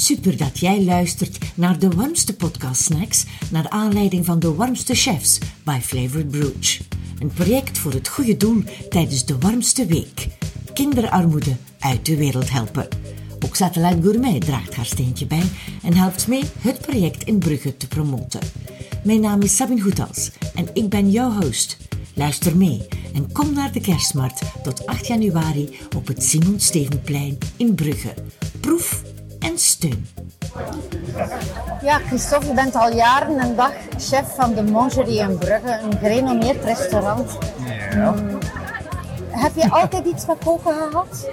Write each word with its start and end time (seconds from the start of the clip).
Super 0.00 0.36
dat 0.36 0.58
jij 0.58 0.84
luistert 0.84 1.38
naar 1.54 1.78
de 1.78 1.88
warmste 1.88 2.36
podcast 2.36 2.82
snacks 2.82 3.24
naar 3.50 3.68
aanleiding 3.68 4.24
van 4.24 4.38
de 4.38 4.54
warmste 4.54 4.94
chefs 4.94 5.38
bij 5.64 5.80
Flavored 5.80 6.30
Brooch. 6.30 6.78
Een 7.18 7.32
project 7.34 7.78
voor 7.78 7.92
het 7.92 8.08
goede 8.08 8.36
doel 8.36 8.62
tijdens 8.88 9.26
de 9.26 9.38
warmste 9.38 9.86
week. 9.86 10.28
Kinderarmoede 10.74 11.56
uit 11.78 12.06
de 12.06 12.16
wereld 12.16 12.50
helpen. 12.50 12.88
Ook 13.44 13.56
Satellite 13.56 14.02
Gourmet 14.02 14.40
draagt 14.40 14.74
haar 14.74 14.84
steentje 14.84 15.26
bij 15.26 15.44
en 15.82 15.94
helpt 15.94 16.28
mee 16.28 16.44
het 16.58 16.80
project 16.80 17.24
in 17.24 17.38
Brugge 17.38 17.76
te 17.76 17.88
promoten. 17.88 18.40
Mijn 19.04 19.20
naam 19.20 19.42
is 19.42 19.56
Sabine 19.56 19.80
Goethals 19.80 20.30
en 20.54 20.68
ik 20.72 20.88
ben 20.88 21.10
jouw 21.10 21.32
host. 21.40 21.76
Luister 22.14 22.56
mee 22.56 22.86
en 23.14 23.32
kom 23.32 23.52
naar 23.52 23.72
de 23.72 23.80
kerstmarkt 23.80 24.42
tot 24.62 24.86
8 24.86 25.06
januari 25.06 25.78
op 25.96 26.06
het 26.06 26.22
Simon 26.22 26.60
Stevenplein 26.60 27.38
in 27.56 27.74
Brugge. 27.74 28.14
Proef 28.60 29.02
en 29.40 29.58
steun. 29.58 30.06
Ja, 31.82 31.98
Christophe, 31.98 32.46
je 32.46 32.54
bent 32.54 32.74
al 32.74 32.92
jaren 32.92 33.38
en 33.38 33.56
dag 33.56 33.72
chef 33.98 34.34
van 34.34 34.54
de 34.54 34.62
Mangerie 34.62 35.20
in 35.20 35.38
Brugge, 35.38 35.78
een 35.82 35.98
gerenommeerd 35.98 36.64
restaurant. 36.64 37.38
Ja. 37.94 38.14
Heb 39.30 39.52
je 39.54 39.70
altijd 39.70 40.06
iets 40.06 40.26
met 40.26 40.36
koken 40.44 40.74
gehad? 40.74 41.30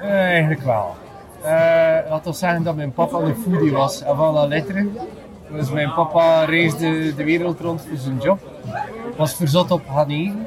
Eh, 0.00 0.10
eigenlijk 0.10 0.62
wel. 0.62 0.94
Eh 1.42 2.10
laat 2.10 2.26
ons 2.26 2.38
zeggen 2.38 2.62
dat 2.62 2.76
mijn 2.76 2.92
papa 2.92 3.18
een 3.18 3.36
foodie 3.36 3.72
was, 3.72 4.04
avant 4.04 4.34
la 4.34 4.46
lettre. 4.46 4.88
Dus 5.50 5.70
mijn 5.70 5.94
papa 5.94 6.44
reisde 6.44 7.14
de 7.14 7.24
wereld 7.24 7.60
rond 7.60 7.80
voor 7.88 7.98
zijn 7.98 8.18
job. 8.18 8.40
Was 9.16 9.34
verzot 9.34 9.70
op 9.70 9.82
gaan 9.90 10.10
eten. 10.10 10.46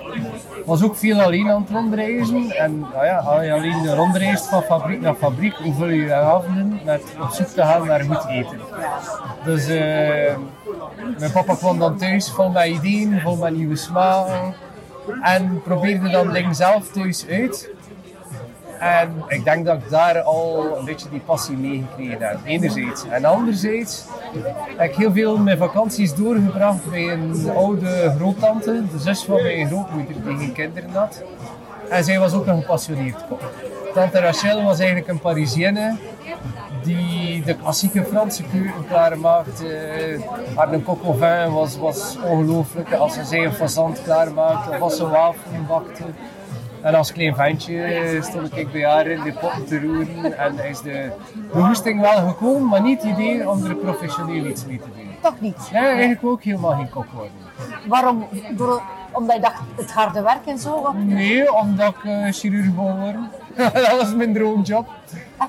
Was 0.66 0.84
ook 0.84 0.96
veel 0.96 1.22
alleen 1.22 1.50
aan 1.50 1.62
het 1.62 1.70
rondreizen. 1.70 2.50
En 2.52 2.80
nou 2.80 3.06
ja, 3.06 3.18
alleen 3.18 3.96
rondreist 3.96 4.48
van 4.48 4.62
fabriek 4.62 5.02
naar 5.02 5.16
fabriek, 5.16 5.54
hoe 5.54 5.74
vul 5.74 5.88
je 5.88 6.04
je 6.04 6.14
avonden 6.14 6.80
met 6.86 7.04
op 7.22 7.30
zoek 7.30 7.48
te 7.48 7.62
gaan 7.62 7.88
naar 7.88 8.02
goed 8.02 8.26
eten. 8.30 8.60
Dus 9.44 9.68
eh, 9.68 10.36
mijn 11.18 11.32
papa 11.32 11.56
kwam 11.56 11.80
dan 11.80 11.98
thuis 11.98 12.32
vol 12.32 12.50
met 12.50 12.66
ideeën, 12.66 13.22
vol 13.22 13.36
met 13.36 13.56
nieuwe 13.56 13.76
smaken. 13.76 14.56
En 15.22 15.62
probeerde 15.62 16.10
dan 16.10 16.34
dingen 16.34 16.56
zelf 16.56 16.88
thuis 16.88 17.28
uit. 17.28 17.70
En 18.80 19.24
ik 19.28 19.44
denk 19.44 19.66
dat 19.66 19.76
ik 19.78 19.90
daar 19.90 20.22
al 20.22 20.78
een 20.78 20.86
beetje 20.86 21.10
die 21.10 21.20
passie 21.20 21.58
meegekregen 21.58 22.28
heb, 22.28 22.40
enerzijds. 22.44 23.04
En 23.10 23.26
anderzijds 23.26 24.06
heb 24.78 24.90
ik 24.90 24.96
heel 24.96 25.12
veel 25.12 25.38
mijn 25.38 25.58
vakanties 25.58 26.16
doorgebracht 26.16 26.90
bij 26.90 27.12
een 27.12 27.50
oude 27.56 28.14
groottante, 28.18 28.84
de 28.92 29.00
zus 29.00 29.24
van 29.24 29.42
mijn 29.42 29.68
grootmoeder, 29.68 30.16
die 30.24 30.38
geen 30.38 30.54
kinderen 30.54 30.90
had. 30.90 31.24
En 31.90 32.04
zij 32.04 32.20
was 32.20 32.34
ook 32.34 32.48
een 32.48 32.62
gepassioneerd 32.62 33.28
kok. 33.30 33.42
Tante 33.94 34.20
Rachel 34.20 34.64
was 34.64 34.80
eigenlijk 34.80 35.08
een 35.10 35.20
Parisienne 35.20 35.98
die 36.84 37.44
de 37.44 37.56
klassieke 37.56 38.04
Franse 38.04 38.44
keuken 38.44 38.88
klaarmaakte. 38.88 40.20
Haar 40.56 40.74
een 40.74 40.84
coq 40.84 41.06
au 41.06 41.18
vin 41.18 41.54
was, 41.54 41.78
was 41.78 42.18
ongelooflijk. 42.24 42.94
Als 42.94 43.14
ze 43.14 43.38
een 43.38 43.54
fazant 43.54 44.02
klaarmaakte, 44.04 44.70
of 44.70 44.82
als 44.82 44.98
ze 44.98 45.08
wafelen 45.08 45.66
bakte. 45.68 46.04
En 46.82 46.96
als 46.96 47.12
klein 47.12 47.36
ventje 47.36 48.20
stond 48.24 48.58
ik 48.58 48.72
bij 48.72 48.86
haar 48.86 49.08
in 49.08 49.24
de 49.24 49.32
potten 49.32 49.66
te 49.66 49.80
roeren 49.80 50.38
en 50.38 50.60
is 50.70 50.82
de 50.82 51.12
behoesting 51.54 52.02
wel 52.02 52.28
gekomen, 52.28 52.68
maar 52.68 52.82
niet 52.82 53.02
het 53.02 53.12
idee 53.12 53.50
om 53.50 53.66
er 53.66 53.76
professioneel 53.76 54.46
iets 54.46 54.66
mee 54.66 54.78
te 54.78 54.88
doen. 54.96 55.16
Toch 55.22 55.40
niet. 55.40 55.70
Nee, 55.74 55.84
eigenlijk 55.84 56.26
ook 56.26 56.44
helemaal 56.44 56.76
geen 56.76 56.90
kok 56.90 57.06
worden. 57.14 57.32
Waarom? 57.88 58.28
Door, 58.52 58.82
omdat 59.12 59.36
je 59.36 59.42
dacht, 59.42 59.62
het 59.76 59.92
harde 59.92 60.22
werk 60.22 60.46
en 60.46 60.58
zo? 60.60 60.94
Nee, 60.96 61.54
omdat 61.54 61.88
ik 61.88 62.04
eh, 62.04 62.32
chirurg 62.32 62.66
wil 62.76 62.98
worden. 62.98 63.30
dat 63.74 63.98
was 64.02 64.14
mijn 64.16 64.34
droomjob. 64.34 64.88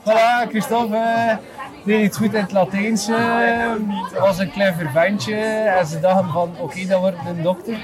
Voilà, 0.04 0.48
Christophe 0.48 0.96
eh, 0.96 1.36
deed 1.84 2.04
iets 2.04 2.16
goed 2.16 2.34
in 2.34 2.40
het 2.40 2.52
Latijns. 2.52 3.08
eh, 3.08 3.72
was 4.18 4.38
een 4.38 4.50
clever 4.50 4.90
ventje. 4.90 5.34
En 5.36 5.86
ze 5.86 6.00
dachten 6.00 6.30
van, 6.32 6.50
oké, 6.58 6.86
dat 6.86 7.00
wordt 7.00 7.16
een 7.28 7.42
dokter. 7.42 7.76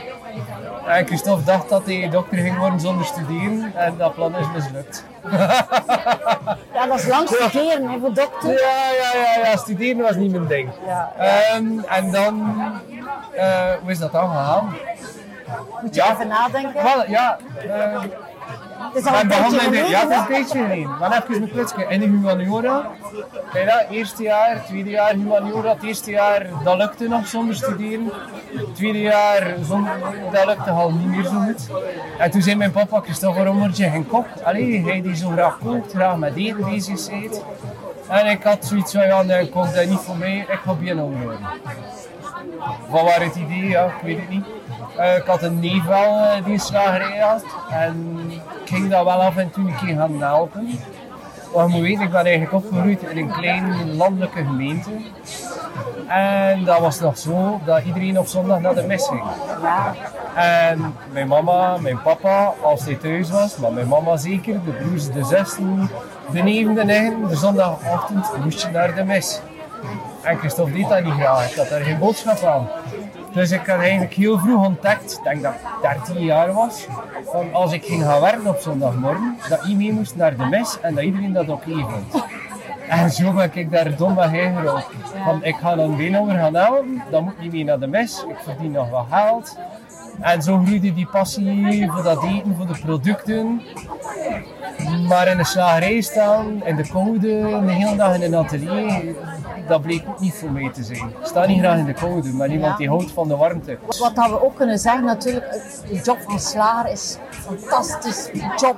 En 0.86 1.06
Christophe 1.06 1.44
dacht 1.44 1.68
dat 1.68 1.86
hij 1.86 2.08
dokter 2.10 2.38
ging 2.38 2.58
worden 2.58 2.80
zonder 2.80 3.06
studeren. 3.06 3.72
En 3.76 3.96
dat 3.96 4.14
plan 4.14 4.36
is 4.36 4.46
mislukt. 4.54 5.04
Ja, 6.74 6.86
dat 6.86 6.98
is 6.98 7.06
lang 7.06 7.28
studeren 7.28 7.88
hè, 7.90 7.98
voor 7.98 8.14
dokter. 8.14 8.50
Ja, 8.52 8.90
ja, 9.02 9.20
ja, 9.20 9.50
ja, 9.50 9.56
studeren 9.56 10.02
was 10.02 10.14
niet 10.16 10.30
mijn 10.30 10.46
ding. 10.46 10.70
Ja. 10.86 11.12
Ehm, 11.18 11.78
en 11.88 12.10
dan, 12.10 12.54
eh, 13.32 13.72
hoe 13.82 13.90
is 13.90 13.98
dat 13.98 14.12
dan 14.12 14.28
gegaan? 14.28 14.74
Moet 15.82 15.94
je 15.94 16.00
Ja. 16.02 16.12
even 16.12 16.28
nadenken. 16.28 16.82
Ja, 17.10 17.38
eh, 17.68 18.00
Het 18.02 18.12
is 18.92 19.06
al 19.06 19.20
een 19.20 19.28
tijdje 19.28 19.58
geleden, 19.58 19.88
ja, 19.88 20.00
het 20.00 20.10
is 20.10 20.16
een 20.16 20.26
beetje 20.28 20.58
geleden. 20.58 20.90
Maar 21.00 21.22
even 21.22 21.42
een 21.42 21.50
klutsje. 21.50 21.86
In 21.88 22.00
de 22.00 22.06
humaniora. 22.06 22.90
Eerste 23.90 24.22
jaar, 24.22 24.64
tweede 24.66 24.90
jaar 24.90 25.12
humaniora. 25.12 25.72
Het 25.72 25.82
eerste 25.82 26.10
jaar, 26.10 26.46
dat 26.64 26.76
lukte 26.76 27.08
nog 27.08 27.26
zonder 27.26 27.54
studeren. 27.54 28.10
Het 28.52 28.74
tweede 28.74 29.00
jaar, 29.00 29.54
zonder, 29.62 29.92
dat 30.32 30.46
lukte 30.46 30.70
al 30.70 30.90
niet 30.92 31.06
meer 31.06 31.24
zo 31.24 31.30
goed. 31.30 31.68
En 32.18 32.30
toen 32.30 32.42
zei 32.42 32.56
mijn 32.56 32.70
papa, 32.70 33.00
Christophe, 33.00 33.36
waarom 33.36 33.58
word 33.58 33.76
je 33.76 33.90
geen 33.90 34.06
kok? 34.06 34.26
Allee, 34.44 34.82
hij 34.84 35.02
die 35.02 35.16
zo 35.16 35.28
graag 35.28 35.58
kookt, 35.58 35.92
graag 35.92 36.16
met 36.16 36.36
eten 36.36 36.64
bezig 36.64 37.10
bent. 37.10 37.42
En 38.08 38.26
ik 38.26 38.42
had 38.42 38.66
zoiets 38.66 38.92
van, 38.92 39.06
ja, 39.06 39.22
nee, 39.22 39.48
kok, 39.48 39.74
dat 39.74 39.86
niet 39.86 39.98
voor 39.98 40.16
mij. 40.16 40.38
Ik 40.38 40.60
ga 40.64 40.74
binnen 40.74 41.04
worden. 41.04 41.38
Wat 42.88 43.02
was 43.02 43.14
het 43.14 43.34
idee? 43.34 43.68
Ja, 43.68 43.84
ik 43.84 44.02
weet 44.02 44.18
het 44.18 44.28
niet. 44.28 44.44
Eh, 44.96 45.16
ik 45.16 45.26
had 45.26 45.42
een 45.42 45.60
neef 45.60 45.84
wel 45.84 46.18
eh, 46.18 46.44
die 46.44 46.52
een 46.52 46.60
slagerij 46.60 47.18
had. 47.18 47.44
En 47.70 48.20
ik 48.28 48.40
ging 48.64 48.90
dat 48.90 49.04
wel 49.04 49.22
af 49.22 49.36
en 49.36 49.50
toe 49.50 49.64
een 49.68 49.76
keer 49.76 49.96
gaan 49.96 50.22
helpen. 50.22 50.78
Maar 51.54 51.66
je 51.66 51.72
moet 51.72 51.82
weten, 51.82 52.02
ik 52.02 52.10
ben 52.10 52.24
eigenlijk 52.24 52.52
opgegroeid 52.52 53.02
in 53.02 53.18
een 53.18 53.32
kleine 53.32 53.86
landelijke 53.86 54.44
gemeente. 54.44 54.90
En 56.06 56.64
dat 56.64 56.78
was 56.78 57.00
nog 57.00 57.18
zo 57.18 57.60
dat 57.64 57.84
iedereen 57.84 58.18
op 58.18 58.26
zondag 58.26 58.60
naar 58.60 58.74
de 58.74 58.82
mis 58.82 59.08
ging. 59.08 59.22
En 60.34 60.94
mijn 61.12 61.28
mama, 61.28 61.76
mijn 61.78 62.02
papa, 62.02 62.52
als 62.62 62.84
hij 62.84 62.94
thuis 62.94 63.30
was, 63.30 63.56
maar 63.56 63.72
mijn 63.72 63.88
mama 63.88 64.16
zeker, 64.16 64.60
de 64.64 64.70
broers, 64.70 65.10
de 65.10 65.24
zussen, 65.24 65.90
de 66.32 66.42
neven, 66.42 66.74
de 66.74 66.84
nichten, 66.84 67.28
de 67.28 67.36
zondagochtend 67.36 68.44
moest 68.44 68.62
je 68.62 68.68
naar 68.68 68.94
de 68.94 69.04
mis. 69.04 69.40
En 70.22 70.38
Christophe 70.38 70.72
deed 70.72 70.88
dat 70.88 71.04
niet 71.04 71.12
graag, 71.12 71.50
ik 71.50 71.56
had 71.56 71.68
daar 71.68 71.80
geen 71.80 71.98
boodschap 71.98 72.42
aan. 72.42 72.68
Dus 73.34 73.50
ik 73.50 73.66
had 73.66 73.78
eigenlijk 73.80 74.12
heel 74.12 74.38
vroeg 74.38 74.66
ontdekt, 74.66 75.12
ik 75.12 75.24
denk 75.24 75.42
dat 75.42 75.54
ik 75.54 76.04
13 76.06 76.24
jaar 76.24 76.52
was, 76.52 76.86
van 77.24 77.52
als 77.52 77.72
ik 77.72 77.84
ging 77.84 78.02
gaan 78.02 78.20
werken 78.20 78.46
op 78.46 78.58
zondagmorgen, 78.58 79.36
dat 79.48 79.68
mee 79.68 79.92
moest 79.92 80.16
naar 80.16 80.36
de 80.36 80.44
mis 80.44 80.80
en 80.80 80.94
dat 80.94 81.04
iedereen 81.04 81.32
dat 81.32 81.48
oké 81.48 81.70
vond. 81.70 82.24
En 82.88 83.10
zo 83.10 83.32
ben 83.32 83.50
ik 83.54 83.70
daar 83.70 83.96
dom 83.96 84.14
bij 84.14 84.40
ingerold. 84.40 84.86
Want 85.24 85.44
ik 85.44 85.56
ga 85.56 85.74
dan 85.74 85.96
Beenhouwer 85.96 86.34
gaan 86.34 86.54
helpen, 86.54 87.02
dan 87.10 87.24
moet 87.24 87.40
niet 87.40 87.52
mee 87.52 87.64
naar 87.64 87.78
de 87.78 87.86
mis, 87.86 88.24
ik 88.28 88.36
verdien 88.42 88.70
nog 88.70 88.90
wat 88.90 89.06
geld. 89.10 89.56
En 90.20 90.42
zo 90.42 90.58
groeide 90.64 90.94
die 90.94 91.06
passie 91.06 91.90
voor 91.90 92.02
dat 92.02 92.24
eten, 92.24 92.54
voor 92.56 92.66
de 92.66 92.78
producten. 92.82 93.62
Maar 95.08 95.28
in 95.28 95.36
de 95.36 95.44
slagerij 95.44 96.00
staan, 96.00 96.64
in 96.64 96.76
de 96.76 96.88
koude, 96.88 97.60
de 97.66 97.72
hele 97.72 97.96
dag 97.96 98.14
in 98.14 98.22
een 98.22 98.34
atelier, 98.34 99.14
dat 99.68 99.82
bleek 99.82 100.02
ook 100.08 100.20
niet 100.20 100.34
voor 100.34 100.50
mij 100.50 100.70
te 100.72 100.82
zijn. 100.82 101.08
Ik 101.08 101.26
sta 101.26 101.46
niet 101.46 101.58
graag 101.58 101.78
in 101.78 101.84
de 101.84 101.92
koude, 101.92 102.32
maar 102.32 102.48
iemand 102.48 102.76
die 102.76 102.88
houdt 102.88 103.10
van 103.10 103.28
de 103.28 103.36
warmte. 103.36 103.78
Wat 103.98 104.14
dat 104.14 104.28
we 104.28 104.44
ook 104.44 104.56
kunnen 104.56 104.78
zeggen, 104.78 105.04
natuurlijk, 105.04 105.50
de 105.88 106.00
job 106.02 106.18
van 106.26 106.40
slager 106.40 106.90
is 106.90 107.18
een 107.50 107.58
fantastisch 107.58 108.30
job. 108.56 108.76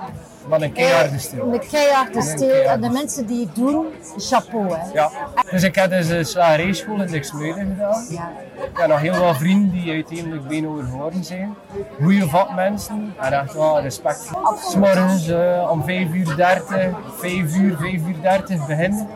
Maar 0.48 0.60
een 0.60 0.72
keiharde 0.72 1.18
stil. 1.18 1.50
De 1.50 1.66
keiharde 1.70 2.22
stil 2.22 2.62
en 2.62 2.80
de 2.80 2.90
mensen 2.90 3.26
die 3.26 3.40
het 3.46 3.54
doen, 3.54 3.86
chapeau. 4.16 4.72
Hè. 4.72 4.92
Ja. 4.92 5.10
Dus 5.50 5.62
ik 5.62 5.74
heb 5.74 5.90
dus 5.90 6.08
een 6.08 6.24
slagerijschool 6.24 7.02
in 7.02 7.06
Dixmuiden 7.06 7.66
gedaan. 7.66 8.06
Ja. 8.10 8.32
Ik 8.56 8.70
heb 8.72 8.88
nog 8.88 9.00
heel 9.00 9.16
wat 9.16 9.36
vrienden 9.36 9.70
die 9.70 9.92
uiteindelijk 9.92 10.48
benen 10.48 10.84
geworden 10.84 11.24
zijn. 11.24 11.54
Goeie 12.02 12.24
vakmensen 12.24 13.14
en 13.20 13.32
echt 13.32 13.54
wel 13.54 13.80
respect. 13.80 14.30
S'morgens 14.60 15.28
uh, 15.28 15.68
om 15.70 15.84
5 15.84 16.12
uur 16.12 16.36
30, 16.36 16.88
5 17.16 17.56
uur, 17.56 17.76
5 17.76 17.92
uur 17.92 18.20
30 18.22 18.66
beginnen. 18.66 19.08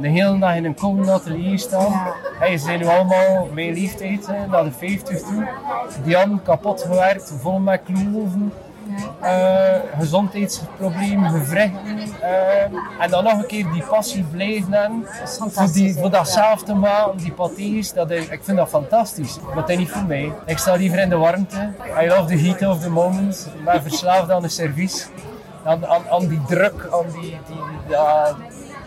De 0.00 0.08
hele 0.08 0.38
dag 0.38 0.54
in 0.54 0.64
een 0.64 0.74
koude 0.74 1.10
atelier 1.10 1.58
staan. 1.58 1.92
Ja. 1.92 2.14
En 2.40 2.50
je 2.50 2.58
zijn 2.58 2.78
nu 2.78 2.86
allemaal 2.86 3.48
mijn 3.52 3.72
leeftijd, 3.72 4.26
hè, 4.26 4.46
naar 4.46 4.64
de 4.64 4.72
50 4.72 5.20
toe. 5.20 5.48
Die 6.04 6.16
hadden 6.16 6.42
kapot 6.42 6.82
gewerkt, 6.82 7.32
vol 7.40 7.58
met 7.58 7.80
kloven. 7.84 8.52
Uh, 9.22 9.74
gezondheidsproblemen, 9.98 11.30
gewrichten. 11.30 11.98
Uh, 12.22 12.62
en 13.00 13.10
dan 13.10 13.24
nog 13.24 13.32
een 13.32 13.46
keer 13.46 13.70
die 13.72 13.82
passie 13.82 14.24
blijven 14.24 14.72
hebben. 14.72 15.06
Voor, 15.50 15.72
die, 15.72 15.94
voor 15.94 16.10
dat 16.10 16.28
zelf 16.28 16.62
te 16.62 16.74
maken, 16.74 17.16
die 17.16 17.32
patés. 17.32 17.92
Dat 17.92 18.10
is, 18.10 18.28
ik 18.28 18.40
vind 18.42 18.56
dat 18.56 18.68
fantastisch. 18.68 19.38
Maar 19.40 19.54
dat 19.54 19.68
is 19.68 19.76
niet 19.76 19.90
voor 19.90 20.04
mij. 20.04 20.32
Ik 20.46 20.58
sta 20.58 20.74
liever 20.74 20.98
in 20.98 21.08
de 21.08 21.16
warmte. 21.16 21.72
I 22.02 22.06
love 22.06 22.24
the 22.24 22.38
heat 22.38 22.66
of 22.66 22.80
the 22.80 22.90
moment. 22.90 23.48
Ik 23.58 23.64
ben 23.64 23.82
verslaafd 23.82 24.30
aan 24.30 24.42
de 24.42 24.48
service. 24.48 25.06
Aan, 25.64 25.86
aan, 25.86 26.02
aan 26.10 26.26
die 26.26 26.40
druk, 26.46 26.88
aan 26.92 27.20
die... 27.20 27.38
die 27.46 27.60
ja, 27.88 28.36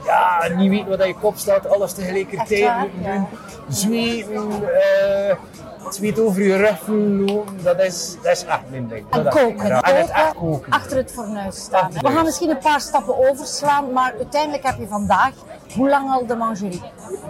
ja, 0.06 0.48
niet 0.56 0.70
weten 0.70 0.98
wat 0.98 1.08
je 1.08 1.16
kop 1.16 1.38
staat, 1.38 1.70
alles 1.70 1.94
tegelijkertijd 1.94 2.78
moeten 2.80 3.12
doen. 3.12 3.28
Zweten, 3.70 4.50
uh, 4.50 5.36
het 5.84 5.96
zweet 5.96 6.20
over 6.20 6.42
je 6.42 6.56
rug 6.56 6.88
lopen, 6.88 7.64
dat 7.64 7.80
is, 7.80 8.16
dat 8.24 8.32
is 8.32 8.46
echt 8.46 8.70
mijn 8.70 8.88
ding. 8.88 9.06
En 9.10 9.30
koken. 9.30 9.68
Ja, 9.68 9.82
en 9.82 9.98
het 9.98 10.10
echt 10.10 10.34
koken 10.34 10.72
achter 10.72 10.98
het 10.98 11.12
fornuis 11.12 11.60
staan. 11.60 11.84
Achter 11.84 12.02
We 12.02 12.16
gaan 12.16 12.24
misschien 12.24 12.50
een 12.50 12.58
paar 12.58 12.82
stappen 12.82 13.30
overslaan, 13.30 13.92
maar 13.92 14.14
uiteindelijk 14.18 14.64
heb 14.64 14.78
je 14.78 14.88
vandaag, 14.88 15.32
hoe 15.76 15.90
lang 15.90 16.12
al 16.12 16.26
de 16.26 16.36
mangerie? 16.36 16.82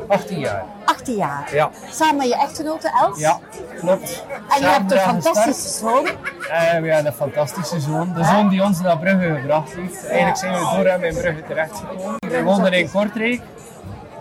18 0.07 0.39
jaar. 0.39 0.65
18 0.85 1.15
jaar. 1.15 1.49
Ja. 1.53 1.69
Samen 1.91 2.15
met 2.15 2.27
je 2.27 2.35
echtgenote 2.35 2.91
Els? 3.01 3.19
Ja, 3.19 3.39
klopt. 3.79 4.25
En 4.49 4.59
je 4.59 4.65
hebt 4.65 4.81
een 4.81 4.97
daar 4.97 4.99
fantastische 4.99 5.69
zoon. 5.69 6.07
En 6.49 6.81
we 6.81 6.93
hebben 6.93 7.05
een 7.05 7.13
fantastische 7.13 7.79
zoon. 7.79 8.13
De 8.13 8.23
zoon 8.23 8.49
die 8.49 8.63
ons 8.63 8.81
naar 8.81 8.97
Brugge 8.97 9.39
gebracht 9.39 9.75
heeft. 9.75 10.05
Eigenlijk 10.07 10.37
zijn 10.37 10.53
we 10.53 10.75
door 10.75 10.85
hem 10.85 11.03
in 11.03 11.13
Brugge 11.13 11.43
terechtgekomen. 11.47 12.15
We 12.19 12.43
woonden 12.43 12.73
in 12.73 12.91
Kortrijk. 12.91 13.41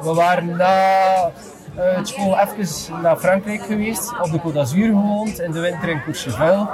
We 0.02 0.14
waren 0.14 0.56
na 0.56 1.30
eh, 1.76 1.96
het 1.96 2.08
school 2.08 2.38
even 2.38 3.02
naar 3.02 3.16
Frankrijk 3.16 3.62
geweest. 3.62 4.12
Op 4.22 4.30
de 4.30 4.40
Côte 4.40 4.52
d'Azur 4.54 4.86
gewoond. 4.86 5.40
In 5.40 5.50
de 5.52 5.60
winter 5.60 5.88
in 5.88 6.02
Courchevel. 6.02 6.68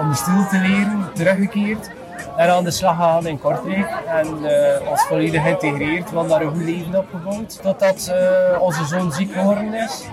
Om 0.00 0.08
de 0.08 0.14
stil 0.14 0.46
te 0.50 0.58
leren. 0.58 1.10
Teruggekeerd. 1.14 1.90
En 2.36 2.50
aan 2.50 2.64
de 2.64 2.70
slag 2.70 2.96
gegaan 2.96 3.26
in 3.26 3.38
Kortrijk. 3.38 3.88
En 4.06 4.44
eh, 4.44 4.90
ons 4.90 5.02
volledig 5.02 5.42
geïntegreerd. 5.42 6.10
Hadden 6.10 6.28
daar 6.30 6.40
een 6.40 6.50
goed 6.50 6.64
leven 6.64 6.98
opgebouwd. 6.98 7.62
Totdat 7.62 8.06
eh, 8.06 8.62
onze 8.62 8.84
zoon 8.84 9.12
ziek 9.12 9.32
geworden 9.32 9.74
is. 9.74 10.04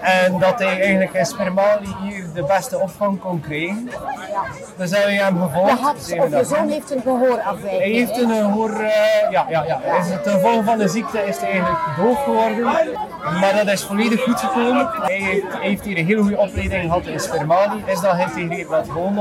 En 0.00 0.38
dat 0.38 0.58
hij 0.58 0.80
eigenlijk 0.80 1.12
in 1.12 1.26
Spermali 1.26 1.94
hier 2.02 2.24
de 2.34 2.42
beste 2.44 2.78
opvang 2.78 3.20
kon 3.20 3.40
krijgen. 3.40 3.90
Dus 4.76 4.90
hebben 4.90 5.10
we 5.10 5.22
hem 5.22 5.34
Je 5.34 5.42
gevolgd. 5.42 5.80
had, 5.80 5.96
Zijn 5.98 6.20
we 6.20 6.26
of 6.26 6.32
je 6.48 6.54
zoon 6.54 6.68
heeft 6.68 6.90
een 6.90 7.00
gehoorafwijking. 7.02 7.80
Hij 7.82 7.90
heeft 7.90 8.16
een 8.18 8.30
eh, 8.30 8.52
hoor, 8.52 8.70
eh, 8.70 9.30
ja, 9.30 9.46
ja, 9.48 9.64
ja. 9.64 9.80
Is 9.98 10.10
het 10.10 10.22
ten 10.22 10.32
gevolge 10.32 10.64
van 10.64 10.78
de 10.78 10.88
ziekte 10.88 11.18
is 11.18 11.36
hij 11.36 11.50
eigenlijk 11.50 11.80
doof 11.96 12.22
geworden. 12.24 12.64
Maar 13.40 13.52
dat 13.56 13.66
is 13.68 13.84
volledig 13.84 14.22
goed 14.22 14.40
gekomen. 14.40 14.88
Hij 15.02 15.16
heeft, 15.20 15.44
heeft 15.60 15.84
hier 15.84 15.98
een 15.98 16.06
hele 16.06 16.20
goede 16.22 16.38
opleiding 16.38 16.82
gehad 16.82 17.06
in 17.06 17.20
Spermali. 17.20 17.82
Is 17.86 18.00
dan 18.00 18.16
geïntegreerd 18.16 18.68
met 18.68 18.86
gewoon 18.90 19.14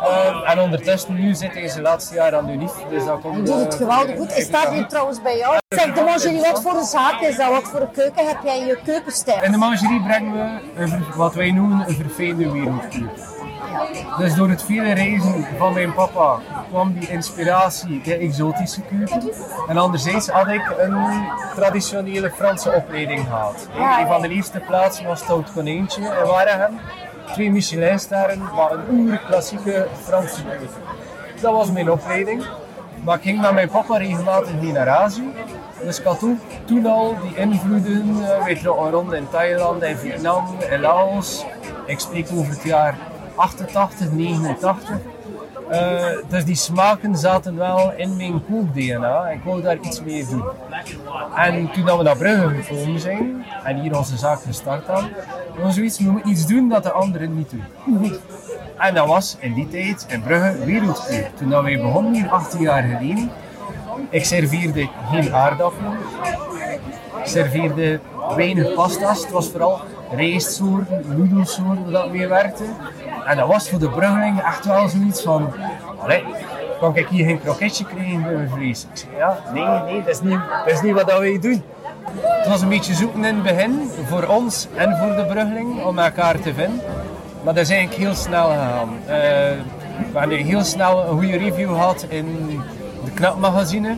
Eh, 0.00 0.50
en 0.50 0.60
ondertussen 0.60 1.14
nu 1.14 1.34
zit 1.34 1.54
hij 1.54 1.68
zijn 1.68 1.82
laatste 1.82 2.14
jaar 2.14 2.36
aan 2.36 2.46
de 2.46 2.52
UNIF. 2.52 2.72
Dus 2.90 3.04
dat 3.04 3.20
komt, 3.20 3.46
doet 3.46 3.60
het 3.60 3.72
eh, 3.72 3.78
geweldig 3.78 4.16
goed. 4.16 4.32
Hij 4.32 4.42
staat 4.42 4.68
hier 4.72 4.86
trouwens 4.86 5.22
bij 5.22 5.36
jou. 5.36 5.56
Zeg, 5.68 5.94
de 5.94 6.00
mangerie, 6.00 6.40
wat 6.40 6.62
voor 6.62 6.74
een 6.74 6.84
zaak 6.84 7.20
is 7.20 7.36
dat? 7.36 7.50
Wat 7.50 7.62
voor 7.62 7.80
een 7.80 7.90
keuken 7.90 8.26
heb 8.26 8.38
jij 8.44 8.58
in 8.58 8.66
je 8.66 8.78
keukenstijl? 8.84 9.42
In 9.42 9.52
de 9.52 9.58
mangerie 9.58 10.02
brengen 10.02 10.32
we 10.32 10.82
een 10.82 11.04
wat 11.16 11.34
wij 11.34 11.50
noemen 11.50 11.88
een 11.88 11.94
verfijnde 11.94 12.50
wereldkuur. 12.50 13.10
Dus 14.18 14.34
door 14.34 14.48
het 14.48 14.62
vele 14.62 14.92
reizen 14.92 15.46
van 15.58 15.72
mijn 15.72 15.94
papa 15.94 16.38
kwam 16.68 16.92
die 16.98 17.08
inspiratie, 17.08 18.00
de 18.02 18.16
exotische 18.16 18.80
keuken. 18.80 19.30
En 19.68 19.76
anderzijds 19.76 20.28
had 20.28 20.48
ik 20.48 20.74
een 20.78 21.26
traditionele 21.54 22.30
Franse 22.30 22.72
opleiding 22.72 23.20
gehad. 23.26 23.68
Een 24.00 24.06
van 24.06 24.20
de 24.20 24.28
eerste 24.28 24.60
plaatsen 24.60 25.06
was 25.06 25.20
Stout 25.20 25.52
Konijntje 25.52 26.00
in 26.00 26.26
Waregem. 26.26 26.78
Twee 27.32 27.50
Michelinsterren, 27.50 28.38
maar 28.54 28.72
een 28.72 28.98
oerklassieke 28.98 29.86
Franse 30.02 30.44
keuken. 30.44 30.68
Dat 31.40 31.52
was 31.52 31.70
mijn 31.70 31.90
opleiding. 31.90 32.44
Maar 33.04 33.16
ik 33.16 33.22
ging 33.22 33.40
met 33.40 33.52
mijn 33.52 33.68
papa 33.68 33.96
regelmatig 33.96 34.60
mee 34.60 34.72
naar 34.72 34.88
Azië. 34.88 35.32
Dus 35.82 35.98
ik 35.98 36.04
had 36.04 36.24
ook 36.24 36.38
toen 36.64 36.86
al 36.86 37.16
die 37.22 37.36
invloeden, 37.36 38.16
eh, 38.24 38.44
weet 38.44 38.60
je, 38.60 38.68
rond 38.68 39.12
in 39.12 39.28
Thailand, 39.30 39.82
in 39.82 39.96
Vietnam, 39.96 40.44
in 40.70 40.80
Laos. 40.80 41.44
Ik 41.86 41.98
spreek 41.98 42.28
over 42.32 42.52
het 42.52 42.62
jaar 42.62 42.96
88, 43.34 44.10
89. 44.10 44.98
Eh, 45.68 46.04
dus 46.28 46.44
die 46.44 46.54
smaken 46.54 47.16
zaten 47.16 47.56
wel 47.56 47.92
in 47.96 48.16
mijn 48.16 48.44
kook-DNA. 48.44 49.28
Ik 49.28 49.40
wou 49.44 49.62
daar 49.62 49.78
iets 49.80 50.02
mee 50.02 50.26
doen. 50.26 50.44
En 51.34 51.70
toen 51.70 51.84
we 51.84 52.02
naar 52.02 52.16
Brugge 52.16 52.62
gekomen 52.62 53.00
zijn 53.00 53.44
en 53.64 53.80
hier 53.80 53.96
onze 53.96 54.16
zaak 54.16 54.40
gestart 54.40 54.86
hadden, 54.86 55.10
was 55.62 55.74
zoiets, 55.74 55.98
we 55.98 56.10
moeten 56.10 56.30
iets 56.30 56.46
doen 56.46 56.68
dat 56.68 56.82
de 56.82 56.92
anderen 56.92 57.36
niet 57.36 57.50
doen. 57.50 58.18
En 58.78 58.94
dat 58.94 59.06
was 59.06 59.36
in 59.40 59.54
die 59.54 59.68
tijd 59.68 60.06
in 60.08 60.22
Brugge 60.22 60.64
wereldkuur. 60.64 61.30
Toen 61.34 61.48
dat 61.48 61.62
wij 61.62 61.80
begonnen 61.80 62.14
hier 62.14 62.28
18 62.28 62.60
jaar 62.60 62.82
geleden, 62.82 63.30
ik 64.10 64.24
serveerde 64.24 64.88
geen 65.10 65.34
aardappelen. 65.34 65.92
Ik 67.18 67.26
serveerde 67.26 68.00
weinig 68.36 68.74
pasta's. 68.74 69.22
Het 69.22 69.30
was 69.30 69.50
vooral 69.50 69.80
rijstsoorten, 70.10 71.04
noedelsoorten 71.16 71.92
dat 71.92 72.12
mee 72.12 72.26
werkte. 72.26 72.64
En 73.26 73.36
dat 73.36 73.48
was 73.48 73.68
voor 73.68 73.78
de 73.78 73.88
Bruggeling 73.88 74.40
echt 74.40 74.64
wel 74.64 74.88
zoiets 74.88 75.22
van... 75.22 75.52
Allee, 75.98 76.24
kan 76.80 76.96
ik 76.96 77.08
hier 77.08 77.24
geen 77.24 77.40
kroketje 77.40 77.84
krijgen 77.84 78.22
bij 78.22 78.32
mijn 78.32 78.50
vlees? 78.50 78.86
Ik 78.92 78.96
zei, 78.96 79.16
ja, 79.16 79.38
nee, 79.52 79.92
nee, 79.92 80.02
dat 80.02 80.14
is 80.14 80.20
niet, 80.20 80.40
dat 80.64 80.72
is 80.74 80.80
niet 80.80 80.94
wat 80.94 81.08
dat 81.08 81.18
wij 81.18 81.38
doen. 81.38 81.62
Het 82.14 82.48
was 82.48 82.60
een 82.60 82.68
beetje 82.68 82.94
zoeken 82.94 83.24
in 83.24 83.34
het 83.34 83.42
begin, 83.42 83.90
voor 84.08 84.24
ons 84.24 84.66
en 84.74 84.96
voor 84.96 85.16
de 85.16 85.24
Bruggeling, 85.24 85.84
om 85.84 85.98
elkaar 85.98 86.40
te 86.40 86.54
vinden. 86.54 86.80
Maar 87.44 87.54
dat 87.54 87.62
is 87.62 87.70
eigenlijk 87.70 88.00
heel 88.00 88.14
snel 88.14 88.46
gegaan. 88.48 88.88
Eh, 89.06 89.16
we 90.12 90.18
hebben 90.18 90.36
heel 90.38 90.64
snel 90.64 91.02
een 91.02 91.08
goede 91.08 91.36
review 91.36 91.68
gehad 91.68 92.06
in 92.08 92.60
de 93.04 93.10
Knapmagazine, 93.10 93.96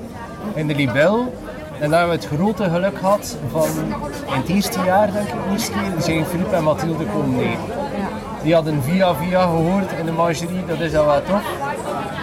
in 0.55 0.67
de 0.67 0.75
Libel. 0.75 1.33
En 1.81 1.91
dan 1.91 1.99
hebben 1.99 2.19
we 2.19 2.25
het 2.25 2.35
grote 2.35 2.71
geluk 2.71 2.99
gehad 2.99 3.37
van 3.51 3.69
in 4.27 4.41
het 4.41 4.49
eerste 4.49 4.79
jaar, 4.85 5.13
denk 5.13 5.29
ik, 5.29 6.03
zijn 6.03 6.25
Philippe 6.25 6.57
en 6.57 6.65
Mathilde 6.65 7.05
komen 7.05 7.37
nemen. 7.37 7.65
Die 8.43 8.55
hadden 8.55 8.83
via 8.83 9.15
via 9.15 9.43
gehoord 9.43 9.93
in 9.99 10.05
de 10.05 10.13
margerie, 10.13 10.65
dat 10.67 10.81
is 10.81 10.95
al 10.95 11.05
wat 11.05 11.27
tof. 11.27 11.43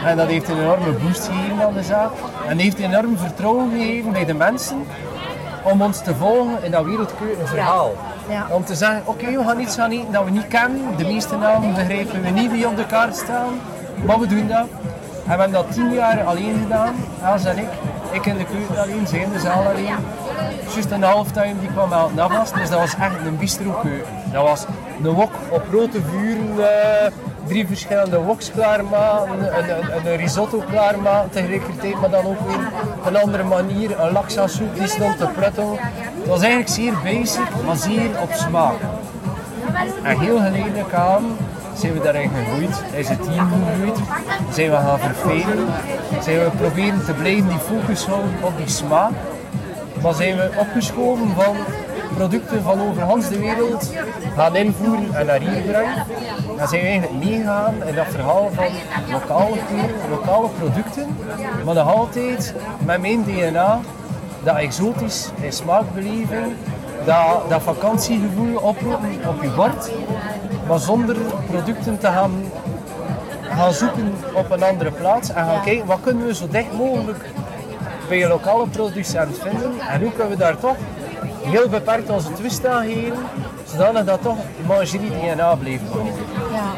En 0.06 0.18
dat 0.18 0.28
heeft 0.28 0.50
een 0.50 0.60
enorme 0.60 0.92
boost 0.92 1.28
gegeven 1.28 1.66
aan 1.66 1.74
de 1.74 1.84
zaak. 1.84 2.12
En 2.48 2.58
heeft 2.58 2.78
enorm 2.78 3.18
vertrouwen 3.18 3.72
gegeven 3.72 4.12
bij 4.12 4.26
de 4.26 4.34
mensen 4.34 4.86
om 5.66 5.82
ons 5.82 6.02
te 6.02 6.16
volgen 6.16 6.64
in 6.64 6.72
dat 6.72 6.86
wereldkeuken 6.86 7.48
verhaal. 7.48 7.94
Ja. 8.30 8.48
Om 8.50 8.66
te 8.66 8.76
zeggen, 8.76 9.02
oké, 9.06 9.26
we 9.26 9.44
gaan 9.44 9.60
iets 9.60 9.76
gaan 9.76 9.92
eten 9.92 10.12
dat 10.12 10.24
we 10.24 10.32
niet 10.32 10.48
kennen. 10.48 10.98
De 10.98 11.06
meeste 11.06 11.38
namen 11.38 11.74
begrijpen 11.74 12.22
we 12.22 12.30
niet 12.30 12.52
die 12.52 12.68
op 12.68 12.76
de 12.76 12.86
kaart 12.86 13.16
staan. 13.16 13.60
Maar 14.06 14.20
we 14.20 14.28
doen 14.28 14.48
dat. 14.48 14.68
En 15.28 15.32
we 15.32 15.42
hebben 15.42 15.52
dat 15.52 15.72
tien 15.72 15.94
jaar 15.94 16.24
alleen 16.24 16.60
gedaan, 16.62 16.96
Els 17.24 17.46
en 17.46 17.58
ik. 17.58 17.68
Ik 18.12 18.26
in 18.26 18.38
de 18.38 18.46
keuken 18.46 18.82
alleen, 18.82 19.08
zij 19.08 19.20
in 19.20 19.32
de 19.32 19.40
zaal 19.40 19.66
alleen. 19.66 19.96
Juist 20.74 20.92
een 20.92 21.04
halftime 21.04 21.60
die 21.60 21.70
kwam 21.70 21.94
uit 21.94 22.16
Navas, 22.16 22.54
dus 22.54 22.70
dat 22.70 22.80
was 22.80 22.96
echt 22.96 23.26
een 23.26 23.38
bistro 23.38 23.72
keuken. 23.82 24.14
Dat 24.32 24.44
was 24.44 24.66
een 25.04 25.12
wok 25.12 25.32
op 25.50 25.64
grote 25.70 26.02
vuren, 26.02 26.70
eh, 26.70 27.12
drie 27.48 27.68
verschillende 27.68 28.22
woks 28.22 28.52
klaarmaken, 28.52 29.58
een, 29.58 29.70
een, 29.70 30.06
een 30.06 30.18
risotto 30.18 30.64
klaarmaken 30.70 31.30
tegelijkertijd, 31.30 32.00
maar 32.02 32.10
dan 32.10 32.26
ook 32.26 32.40
weer 32.48 32.68
op 32.98 33.06
een 33.06 33.18
andere 33.18 33.44
manier, 33.44 34.00
een 34.00 34.12
laksa-soep 34.12 34.76
die 34.76 34.88
stond 34.88 35.18
te 35.18 35.28
prutten. 35.28 35.70
Het 35.72 36.28
was 36.28 36.42
eigenlijk 36.42 36.70
zeer 36.70 36.94
basic, 37.04 37.50
maar 37.66 37.76
zeer 37.76 38.10
op 38.22 38.32
smaak. 38.32 38.80
En 40.04 40.20
heel 40.20 40.38
geleidelijk 40.38 40.94
aan 40.94 41.38
zijn 41.74 41.94
we 41.94 42.00
daarin 42.00 42.30
gegroeid, 42.30 42.84
is 42.94 43.10
het 43.10 43.24
team 43.24 43.50
gegroeid, 43.50 44.00
zijn 44.54 44.70
we 44.70 44.76
gaan 44.76 45.00
verfijnen, 45.00 45.68
zijn 46.22 46.40
we 46.40 46.50
proberen 46.58 47.06
te 47.06 47.14
blijven 47.14 47.48
die 47.48 47.58
focus 47.58 48.06
houden 48.06 48.34
op 48.42 48.58
die 48.58 48.70
smaak, 48.70 49.12
maar 50.02 50.14
zijn 50.14 50.36
we 50.36 50.50
opgeschoven 50.58 51.30
van 51.36 51.56
producten 52.16 52.64
van 52.64 52.82
over 52.82 53.30
de 53.30 53.40
wereld 53.40 53.92
gaan 54.36 54.56
invoeren 54.56 55.14
en 55.14 55.26
naar 55.26 55.40
hier 55.40 55.62
brengen. 55.62 56.06
Dan 56.58 56.68
zijn 56.68 56.82
we 56.82 56.88
eigenlijk 56.88 57.24
meegegaan 57.24 57.74
in 57.86 57.96
dat 57.96 58.08
verhaal 58.08 58.50
van 58.54 58.66
lokale 59.12 59.58
keuken, 59.68 60.10
lokale 60.10 60.50
producten, 60.60 61.18
maar 61.66 61.76
nog 61.76 61.96
altijd 61.96 62.54
met 62.86 63.02
mijn 63.02 63.24
DNA, 63.24 63.80
dat 64.44 64.56
exotisch 64.56 65.30
in 65.42 65.54
smaakbeleving, 65.54 66.54
dat, 67.06 67.50
dat 67.50 67.62
vakantiegevoel 67.62 68.56
oproepen 68.56 69.28
op 69.28 69.44
je 69.44 69.50
bord, 69.50 69.92
maar 70.68 70.80
zonder 70.80 71.16
producten 71.50 71.98
te 71.98 72.08
gaan, 72.08 72.44
gaan 73.42 73.74
zoeken 73.74 74.14
op 74.34 74.52
een 74.52 74.64
andere 74.64 74.92
plaats 74.92 75.30
en 75.30 75.46
gaan 75.46 75.64
kijken 75.64 75.86
wat 75.86 76.00
kunnen 76.02 76.26
we 76.26 76.36
zo 76.36 76.48
dicht 76.50 76.74
mogelijk 76.78 77.26
bij 78.08 78.24
een 78.24 78.30
lokale 78.30 78.68
producent 78.68 79.40
vinden 79.40 79.80
en 79.80 80.02
hoe 80.02 80.12
kunnen 80.12 80.30
we 80.30 80.38
daar 80.38 80.60
toch 80.60 80.76
heel 81.46 81.70
beperkt 81.70 82.10
onze 82.10 82.34
twist 82.34 82.66
aan 82.66 82.86
geven, 82.86 83.18
zodanig 83.72 84.04
dat 84.04 84.22
toch 84.22 84.38
mangerie 84.68 85.10
DNA 85.10 85.56
blijft 85.56 85.84
komen. 85.92 86.14
Ja. 86.52 86.74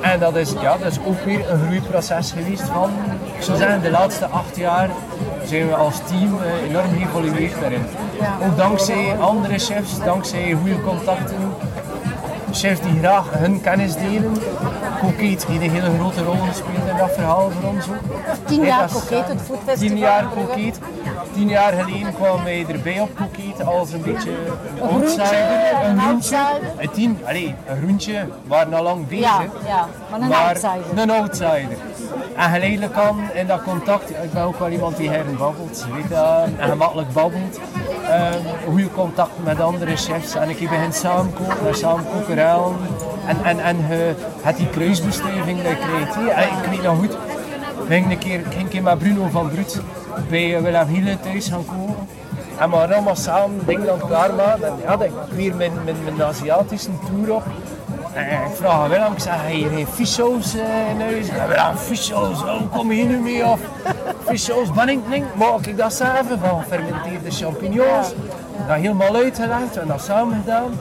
En 0.00 0.20
dat 0.20 0.36
is, 0.36 0.52
ja, 0.60 0.76
dat 0.76 0.92
is 0.92 0.98
ook 1.06 1.20
weer 1.24 1.50
een 1.50 1.60
groeiproces 1.66 2.32
geweest 2.32 2.62
van, 2.62 2.90
ik 3.36 3.42
zou 3.42 3.58
zeggen, 3.58 3.82
de 3.82 3.90
laatste 3.90 4.26
acht 4.26 4.56
jaar 4.56 4.90
zijn 5.44 5.66
we 5.66 5.74
als 5.74 5.96
team 6.06 6.38
eh, 6.42 6.68
enorm 6.68 6.88
geëvolueerd 6.98 7.60
daarin. 7.60 7.84
Ja. 8.20 8.36
Ook 8.46 8.56
dankzij 8.56 9.16
andere 9.20 9.58
chefs, 9.58 9.98
dankzij 10.04 10.56
goede 10.60 10.80
contacten, 10.80 11.54
chefs 12.52 12.80
die 12.80 12.98
graag 12.98 13.30
hun 13.30 13.60
kennis 13.60 13.94
delen. 13.94 14.36
Coquette 15.00 15.46
heeft 15.46 15.62
een 15.62 15.70
hele 15.70 15.90
grote 15.98 16.22
rol 16.22 16.36
gespeeld 16.48 16.88
in 16.90 16.96
dat 16.96 17.12
verhaal 17.12 17.50
voor 17.50 17.70
ons 17.70 17.88
ook. 17.88 18.46
Tien 18.46 18.64
jaar 18.64 18.90
Coquette, 18.92 19.32
het 19.32 19.42
foodfestival 19.42 19.88
Tien 19.88 19.98
jaar. 19.98 20.24
Coquette. 20.34 20.78
Tien 21.34 21.48
jaar 21.48 21.72
geleden 21.72 22.14
kwamen 22.14 22.44
wij 22.44 22.66
erbij 22.68 23.00
op 23.00 23.16
Coquette 23.16 23.64
als 23.64 23.92
een 23.92 24.02
beetje 24.02 24.30
een 24.80 24.88
outsider. 24.90 25.28
een 25.84 25.98
groentje. 25.98 26.36
outsider. 26.36 26.78
En 26.78 26.90
tien, 26.90 27.18
allee, 27.24 27.54
een 27.66 27.76
groentje, 27.76 28.12
we 28.12 28.48
waren 28.48 28.74
al 28.74 28.82
lang 28.82 29.08
bezig. 29.08 29.22
Ja, 29.22 29.42
ja, 29.66 29.88
maar 30.10 30.20
een 30.20 30.28
maar 30.28 30.46
outsider. 30.46 30.98
Een 30.98 31.10
outsider. 31.10 31.76
En 32.36 32.50
geleidelijk 32.50 32.92
kan 32.92 33.20
in 33.34 33.46
dat 33.46 33.62
contact, 33.62 34.10
ik 34.10 34.32
ben 34.32 34.42
ook 34.42 34.58
wel 34.58 34.68
iemand 34.68 34.96
die 34.96 35.10
heren 35.10 35.36
babbelt, 35.36 35.86
weet 35.94 36.08
dat, 36.08 36.48
en 36.56 36.68
gemakkelijk 36.68 37.12
babbelt. 37.12 37.60
Um, 38.10 38.70
goede 38.70 38.90
contact 38.90 39.30
met 39.44 39.60
andere 39.60 39.96
chefs. 39.96 40.34
En 40.34 40.48
ik 40.48 40.58
begin 40.58 40.92
samenkoken, 40.92 41.64
naar 41.64 41.74
samenkoken 41.74 42.38
En, 42.38 43.44
en, 43.44 43.60
en 43.60 43.76
je 43.76 44.14
hebt 44.42 44.56
die 44.56 44.68
kruisbestuiving 44.68 45.62
dat 45.62 45.72
je 45.72 45.76
krijgt. 45.76 46.16
ik 46.64 46.70
weet 46.70 46.82
nog 46.82 46.96
goed, 46.96 47.12
ik 47.12 47.88
ging 47.88 48.10
een 48.10 48.18
keer, 48.18 48.40
ging 48.48 48.62
een 48.62 48.68
keer 48.68 48.82
met 48.82 48.98
Bruno 48.98 49.28
van 49.30 49.48
Brut 49.48 49.80
bij 50.28 50.62
Willem 50.62 50.86
Hiele 50.86 51.20
thuis 51.20 51.48
gaan 51.48 51.64
koken. 51.66 52.08
En 52.58 52.70
we 52.70 52.76
allemaal 52.76 53.16
samen 53.16 53.66
dingen 53.66 53.92
aan 53.92 53.98
het 53.98 54.06
klaarmaken. 54.06 54.66
En 54.66 54.74
ja, 54.82 55.04
ik 55.04 55.12
weer 55.30 55.54
mijn, 55.54 55.72
mijn, 55.84 55.96
mijn 56.04 56.22
Aziatische 56.22 56.90
tour 57.06 57.34
op. 57.34 57.44
En 58.12 58.26
ik 58.26 58.54
vraag 58.54 58.72
aan 58.72 58.88
Willem, 58.88 59.12
ik 59.12 59.18
zeg, 59.18 59.34
heb 59.34 59.52
je 59.52 60.06
geen 60.06 60.42
in 60.90 61.00
huis? 61.00 61.26
Ja, 61.26 61.46
Willem, 61.46 62.58
hoe 62.58 62.68
kom 62.68 62.92
je 62.92 62.94
hier 62.94 63.06
nu 63.06 63.18
mee 63.18 63.44
af? 63.44 63.60
Fischsaus, 64.24 64.72
ben 64.72 64.88
ik 64.88 65.08
niet, 65.08 65.24
maak 65.34 65.66
ik 65.66 65.76
dat 65.76 65.92
zelf 65.92 66.26
van 66.40 66.64
fermenteerde 66.68 67.30
champignons. 67.30 68.12
Dat 68.66 68.76
helemaal 68.76 69.14
uitgelegd 69.14 69.76
en 69.76 69.86
dat 69.86 70.02
samen 70.02 70.40
gedaan. 70.40 70.72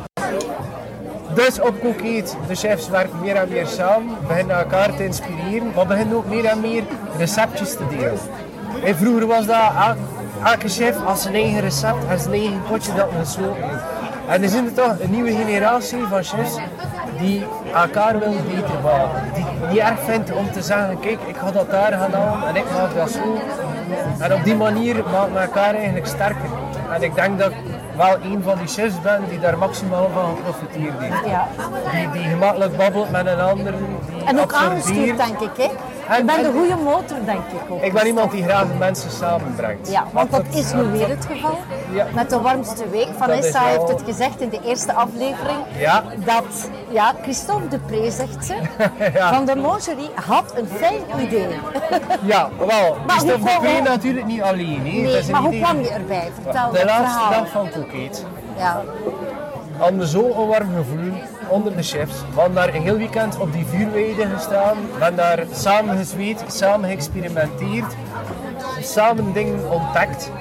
Dus 1.36 1.60
op 1.60 1.80
Cookieet, 1.82 2.38
de 2.48 2.56
chefs 2.56 2.90
werken 2.90 3.20
meer 3.20 3.36
en 3.36 3.50
meer 3.50 3.68
samen, 3.68 4.16
beginnen 4.28 4.58
elkaar 4.58 4.96
te 4.96 5.06
inspireren, 5.06 5.72
maar 5.76 5.88
beginnen 5.88 6.18
ook 6.18 6.26
meer 6.26 6.46
en 6.46 6.60
meer 6.60 6.84
receptjes 7.18 7.74
te 7.74 7.88
delen. 7.90 8.20
En 8.84 8.96
vroeger 8.96 9.28
was 9.28 9.46
dat, 9.46 9.72
elke 10.44 10.70
chef 10.70 10.96
had 11.04 11.20
zijn 11.20 11.34
eigen 11.34 11.60
recept 11.60 12.06
en 12.10 12.20
zijn 12.20 12.34
eigen 12.34 12.62
potje 12.70 12.94
dat 12.94 13.10
gesloten 13.20 13.64
En 14.28 14.44
er 14.44 14.50
zijn 14.50 14.66
er 14.66 14.74
toch 14.74 15.00
een 15.00 15.12
nieuwe 15.12 15.32
generatie 15.32 16.04
van 16.10 16.24
chefs 16.24 16.58
die 17.20 17.46
elkaar 17.74 18.20
wil 18.20 18.34
beter 18.48 18.80
maken. 18.84 19.34
Die 19.34 19.46
niet 19.70 19.78
erg 19.78 20.00
vindt 20.00 20.32
om 20.34 20.52
te 20.52 20.62
zeggen, 20.62 21.00
kijk, 21.00 21.20
ik 21.26 21.38
ga 21.38 21.52
dat 21.52 21.72
daar 21.72 21.92
gaan 21.92 22.12
halen 22.12 22.48
en 22.48 22.56
ik 22.56 22.66
maak 22.74 22.96
dat 22.96 23.12
zo. 23.12 23.38
En 24.20 24.34
op 24.34 24.44
die 24.44 24.56
manier 24.56 24.96
maken 25.12 25.34
we 25.34 25.40
elkaar 25.40 25.74
eigenlijk 25.74 26.08
sterker. 26.08 26.50
En 26.94 27.04
ik 27.04 27.16
denk 27.16 27.40
dat 27.40 27.52
ik 27.52 27.58
wel 27.98 28.32
een 28.32 28.44
van 28.44 28.58
die 28.58 28.68
chefs 28.68 29.02
ben 29.02 29.24
die 29.30 29.40
daar 29.40 29.58
maximaal 29.58 30.10
van 30.14 30.36
geprofiteerd 30.36 30.94
heeft. 31.00 31.26
Ja. 31.26 31.48
Die, 31.92 32.12
die 32.12 32.30
gemakkelijk 32.30 32.78
babbelt 32.78 33.12
met 33.12 33.26
een 33.26 33.40
ander. 33.40 33.74
Die 34.08 34.24
en 34.26 34.40
ook 34.40 34.54
aanstuurt, 34.54 35.18
denk 35.18 35.40
ik. 35.40 35.50
Hè? 35.58 35.70
Je 36.18 36.24
bent 36.24 36.44
de 36.44 36.52
goede 36.52 36.76
motor, 36.84 37.18
denk 37.26 37.40
ik 37.40 37.72
ook. 37.72 37.82
Ik 37.82 37.94
ben 37.94 38.08
iemand 38.08 38.32
die 38.32 38.44
graag 38.44 38.66
mensen 38.78 39.12
samenbrengt. 39.12 39.92
Ja, 39.92 40.04
want 40.12 40.32
dat 40.32 40.46
is 40.50 40.74
nu 40.74 40.84
weer 40.84 41.10
het 41.10 41.26
geval. 41.32 41.58
Ja. 41.92 42.06
Met 42.14 42.30
de 42.30 42.40
warmste 42.40 42.90
week. 42.90 43.08
Vanessa 43.18 43.64
wel... 43.64 43.70
heeft 43.70 43.92
het 43.92 44.02
gezegd 44.06 44.42
in 44.42 44.50
de 44.50 44.60
eerste 44.66 44.94
aflevering. 44.94 45.58
Ja. 45.78 46.04
Dat, 46.26 46.70
ja, 46.90 47.14
Christophe 47.22 47.68
de 47.68 47.80
Pre 47.80 48.12
zegt 48.12 48.46
ze, 48.46 48.56
van 49.34 49.46
de 49.46 49.56
Mongerie 49.56 50.10
had 50.14 50.54
een 50.58 50.68
fijn 50.68 51.02
idee. 51.20 51.48
ja, 52.32 52.50
wel. 52.58 52.98
Christophe 53.08 53.44
de 53.44 53.58
Pre 53.60 53.82
natuurlijk 53.82 54.26
niet 54.26 54.42
alleen. 54.42 54.84
Nee, 54.84 55.32
maar 55.32 55.42
hoe 55.42 55.60
kwam 55.60 55.80
je 55.82 55.90
erbij? 55.90 56.32
Vertel 56.44 56.72
De 56.72 56.86
laatste 56.86 57.30
dag 57.30 57.50
van 57.50 57.70
Coquet. 57.70 58.26
Ja. 58.58 58.84
Hadden 59.78 60.08
zo 60.08 60.26
een 60.26 60.48
warm 60.48 60.70
gevoel 60.76 61.14
onder 61.48 61.76
de 61.76 61.84
chefs. 61.84 62.14
We 62.34 62.36
hadden 62.40 62.56
daar 62.56 62.74
een 62.74 62.82
heel 62.82 62.98
weekend 62.98 63.40
op 63.40 63.54
die 63.54 63.66
vuurweide 63.66 64.26
gestaan. 64.36 64.78
We 64.98 65.04
hebben 65.04 65.16
daar 65.16 65.46
samen 65.52 65.98
gezweet, 65.98 66.44
samen 66.48 66.90
geëxperimenteerd, 66.90 67.96
samen 68.82 69.34
dingen 69.34 69.72
ontdekt. 69.72 70.32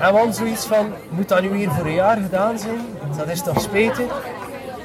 En 0.00 0.12
we 0.12 0.16
hadden 0.16 0.34
zoiets 0.34 0.66
van, 0.66 0.92
moet 1.08 1.28
dat 1.28 1.40
nu 1.40 1.48
weer 1.48 1.70
voor 1.70 1.86
een 1.86 1.94
jaar 1.94 2.16
gedaan 2.16 2.58
zijn? 2.58 2.80
Dat 3.16 3.28
is 3.28 3.42
toch 3.42 3.60
spijtig? 3.60 4.06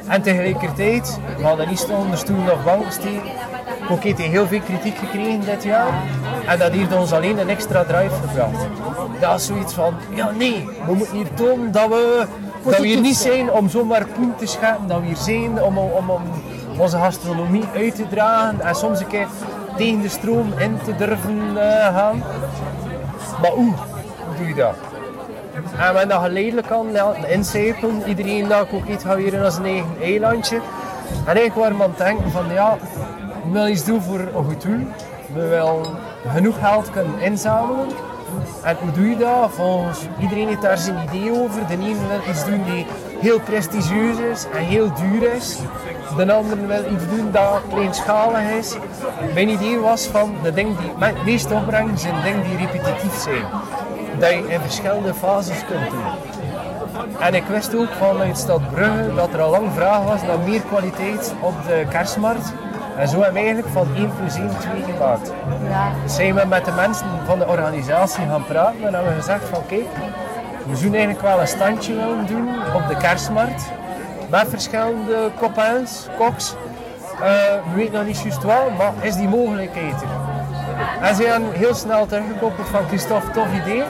En 0.08 0.22
tegelijkertijd, 0.22 1.20
we 1.38 1.44
hadden 1.44 1.70
niet 1.70 1.88
onder 1.90 2.18
stoel 2.18 2.52
of 2.52 2.64
bank 2.64 2.92
steken. 2.92 3.32
Ook 3.90 4.04
heeft 4.04 4.18
heel 4.18 4.48
veel 4.48 4.60
kritiek 4.60 4.98
gekregen 4.98 5.46
dit 5.46 5.64
jaar. 5.64 5.94
En 6.48 6.60
dat 6.60 6.72
heeft 6.72 6.94
ons 6.96 7.12
alleen 7.12 7.38
een 7.38 7.50
extra 7.50 7.84
drive 7.84 8.16
gebracht. 8.28 8.66
Dat 9.20 9.40
is 9.40 9.46
zoiets 9.46 9.74
van, 9.74 9.94
ja 10.16 10.32
nee, 10.32 10.70
we 10.86 10.94
moeten 10.94 11.16
hier 11.16 11.34
tonen 11.34 11.72
dat 11.72 11.90
we 11.90 12.26
dat 12.64 12.80
we 12.80 12.88
hier 12.88 13.02
niet 13.02 13.16
zijn 13.16 13.52
om 13.52 13.70
zomaar 13.70 14.06
poen 14.06 14.36
te 14.36 14.46
schatten, 14.46 14.88
dat 14.88 15.00
we 15.00 15.06
hier 15.06 15.16
zijn 15.16 15.64
om, 15.64 15.78
om, 15.78 16.10
om 16.10 16.22
onze 16.78 16.98
gastronomie 16.98 17.64
uit 17.76 17.96
te 17.96 18.08
dragen 18.08 18.62
en 18.62 18.76
soms 18.76 19.00
een 19.00 19.08
keer 19.08 19.28
tegen 19.78 20.02
de 20.02 20.10
stroom 20.10 20.54
in 20.58 20.78
te 20.84 20.96
durven 20.96 21.42
uh, 21.56 21.62
gaan. 21.96 22.24
Maar 23.42 23.52
hoe? 23.52 23.74
Doe 24.38 24.48
je 24.48 24.54
dat? 24.54 24.76
En 25.78 25.94
we 25.94 26.08
dat 26.08 26.22
geleidelijk 26.22 26.72
aan 26.72 27.26
incijpelen. 27.28 28.04
Iedereen 28.08 28.48
dat 28.48 28.68
ook 28.72 28.88
iets 28.88 29.04
gaat 29.04 29.16
weer 29.16 29.34
in 29.34 29.52
zijn 29.52 29.66
eigen 29.66 29.96
eilandje. 30.02 30.56
En 30.56 31.36
eigenlijk 31.36 31.56
waren 31.56 31.78
we 31.78 31.84
aan 31.84 31.90
het 31.90 31.98
denken 31.98 32.32
van 32.32 32.54
ja, 32.54 32.78
we 33.44 33.52
willen 33.52 33.72
iets 33.72 33.86
doen 33.86 34.02
voor 34.02 34.20
een 34.20 34.46
goed 34.46 34.62
doel. 34.62 34.88
We 35.34 35.48
willen 35.48 35.86
genoeg 36.28 36.60
geld 36.60 36.90
kunnen 36.90 37.20
inzamelen 37.20 37.88
en 38.64 38.78
hoe 38.80 38.92
doe 38.92 39.10
je 39.10 39.18
dat? 39.18 39.52
Volgens 39.52 40.00
iedereen 40.20 40.48
heeft 40.48 40.62
daar 40.62 40.78
zijn 40.78 41.10
idee 41.10 41.32
over. 41.32 41.68
De 41.68 41.74
ene 41.74 42.08
wil 42.08 42.30
iets 42.30 42.46
doen 42.46 42.64
die 42.64 42.86
heel 43.20 43.40
prestigieus 43.40 44.18
is 44.18 44.46
en 44.54 44.64
heel 44.64 44.92
duur 44.94 45.34
is. 45.34 45.58
De 46.18 46.34
andere 46.34 46.66
wil 46.66 46.94
iets 46.94 47.08
doen 47.16 47.32
dat 47.32 47.62
kleinschalig 47.70 48.50
is. 48.50 48.76
Mijn 49.34 49.50
idee 49.50 49.80
was 49.80 50.06
van 50.06 50.36
de 50.44 50.54
dingen 50.54 50.78
die 50.78 51.06
het 51.06 51.26
meest 51.26 51.48
zijn 51.96 52.22
dingen 52.24 52.44
die 52.44 52.58
repetitief 52.58 53.22
zijn. 53.22 53.46
Dat 54.20 54.30
je 54.30 54.48
in 54.48 54.60
verschillende 54.60 55.14
fases 55.14 55.66
kunt 55.66 55.90
doen. 55.90 56.34
En 57.20 57.34
ik 57.34 57.44
wist 57.48 57.76
ook 57.76 57.90
vanuit 58.00 58.38
Stad 58.38 58.72
Brugge 58.72 59.14
dat 59.16 59.34
er 59.34 59.42
al 59.42 59.52
lang 59.52 59.72
vraag 59.76 60.04
was 60.04 60.22
naar 60.22 60.40
meer 60.40 60.62
kwaliteit 60.62 61.34
op 61.40 61.54
de 61.68 61.86
kerstmarkt. 61.90 62.54
En 62.98 63.08
zo 63.08 63.22
hebben 63.22 63.34
we 63.34 63.48
eigenlijk 63.48 63.68
van 63.74 63.88
1 63.96 64.12
plus 64.20 64.36
1 64.36 64.50
2 64.60 64.84
gemaakt. 64.94 65.32
Ja. 65.70 65.92
Zijn 66.06 66.36
we 66.36 66.46
met 66.46 66.66
de 66.66 66.72
mensen 66.72 67.08
van 67.26 67.40
de 67.40 67.48
organisatie 67.48 68.26
gaan 68.26 68.46
praten 68.46 68.88
en 68.88 68.94
hebben 68.94 69.14
we 69.14 69.20
gezegd 69.20 69.44
van 69.50 69.66
kijk, 69.68 69.88
we 70.66 70.76
zouden 70.76 71.00
eigenlijk 71.00 71.22
wel 71.22 71.40
een 71.40 71.48
standje 71.48 71.96
willen 71.96 72.26
doen 72.26 72.50
op 72.76 72.88
de 72.88 72.98
kerstmarkt. 72.98 73.72
Met 74.30 74.46
verschillende 74.50 75.32
copains, 75.40 76.08
koks. 76.18 76.56
Uh, 77.14 77.28
we 77.70 77.76
weten 77.76 77.94
nog 77.94 78.06
niet 78.06 78.22
juist 78.22 78.44
wel, 78.44 78.70
maar 78.78 78.92
is 79.02 79.16
die 79.16 79.28
mogelijkheid 79.28 80.02
er? 80.02 80.08
En 81.02 81.16
ze 81.16 81.24
hebben 81.24 81.52
heel 81.52 81.76
snel 81.76 82.06
teruggekoppeld 82.06 82.68
van 82.68 82.88
Christophe, 82.88 83.32
tof 83.32 83.48
idee. 83.62 83.84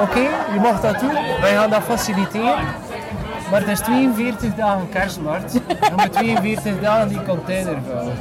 Oké, 0.00 0.20
je 0.52 0.60
mag 0.60 0.80
dat 0.80 1.00
doen, 1.00 1.14
wij 1.40 1.54
gaan 1.54 1.70
dat 1.70 1.82
faciliteren. 1.82 2.64
Maar 3.50 3.60
het 3.60 3.68
is 3.68 3.80
42 3.80 4.54
dagen 4.54 4.88
kerstmarkt. 4.88 5.52
Je 5.52 5.92
moet 5.96 6.12
42 6.12 6.80
dagen 6.80 7.08
die 7.08 7.22
container 7.22 7.76
vullen. 7.86 8.16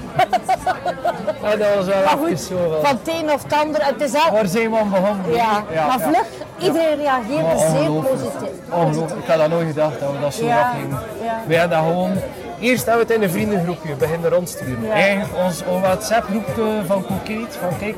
En 1.43 1.59
dat 1.59 1.75
was 1.75 1.85
wel 1.85 2.25
even 2.25 2.37
zo. 2.37 2.79
Van 2.83 2.97
het 3.03 3.07
een 3.07 3.31
of 3.31 3.43
het 3.43 3.53
ander. 3.53 3.85
Het 3.85 4.01
is 4.01 4.13
al... 4.13 4.31
Waar 4.31 4.47
zijn 4.47 4.71
we 4.71 4.77
aan 4.77 4.89
begonnen? 4.89 5.31
Ja, 5.31 5.63
ja 5.71 5.87
maar 5.87 5.99
vlug. 5.99 6.25
Iedereen 6.59 6.95
reageerde 6.95 7.57
zeer 7.57 7.91
positief. 7.91 8.55
Ongelooflijk. 8.69 9.21
Ik 9.21 9.27
had 9.27 9.37
dat 9.37 9.49
nooit 9.49 9.67
gedacht 9.67 9.99
dat 9.99 10.11
we 10.11 10.19
dat 10.19 10.33
zo 10.33 10.45
ja. 10.45 10.73
gingen. 10.73 10.99
Wij 11.47 11.57
hadden 11.57 11.77
dat 11.77 11.87
gewoon 11.87 12.11
Eerst 12.59 12.85
hebben 12.85 13.07
we 13.07 13.13
het 13.13 13.21
in 13.21 13.27
een 13.27 13.33
vriendengroepje 13.33 13.95
beginnen 13.95 14.29
rondsturen. 14.29 14.83
Ja. 14.83 14.91
Eigenlijk 14.91 15.33
ons 15.45 15.63
WhatsApp-groepje 15.81 16.81
van 16.85 17.05
Cookate, 17.05 17.59
van 17.59 17.77
kijk, 17.79 17.95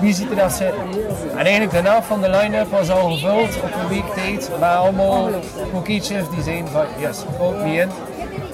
wie 0.00 0.14
ziet 0.14 0.30
er 0.30 0.36
dat 0.36 0.52
zitten? 0.52 0.82
En 1.30 1.44
eigenlijk 1.44 1.70
de 1.70 1.82
naam 1.82 2.02
van 2.02 2.20
de 2.20 2.30
line-up 2.30 2.70
was 2.70 2.90
al 2.90 3.10
gevuld 3.10 3.56
op 3.62 3.74
een 3.82 3.88
week 3.88 4.14
tijd 4.14 4.50
met 4.60 4.68
allemaal 4.68 5.30
Cookate-chefs 5.72 6.30
die 6.30 6.42
zijn 6.42 6.68
van, 6.68 6.84
yes, 6.98 7.24
ook 7.40 7.64
niet 7.64 7.78
in. 7.78 7.88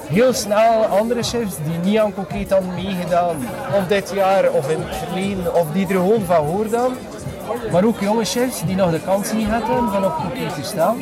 Heel 0.06 0.32
snel 0.32 0.84
andere 0.84 1.22
chefs 1.22 1.56
die 1.64 1.78
niet 1.82 1.98
aan 1.98 2.14
Cookate 2.14 2.54
hadden 2.54 2.74
meegedaan, 2.74 3.36
of 3.76 3.86
dit 3.86 4.12
jaar 4.14 4.50
of 4.50 4.70
in 4.70 4.78
het 4.80 4.96
verleden, 4.96 5.54
of 5.54 5.66
die 5.72 5.86
er 5.86 5.94
gewoon 5.94 6.24
van 6.26 6.46
hoorden. 6.46 6.96
Maar 7.72 7.84
ook 7.84 8.00
jonge 8.00 8.24
chefs 8.24 8.64
die 8.64 8.76
nog 8.76 8.90
de 8.90 9.00
kans 9.00 9.32
niet 9.32 9.48
hadden 9.48 9.90
van 9.92 10.04
op 10.04 10.14
Cookate 10.14 10.54
te 10.54 10.62
staan 10.62 10.96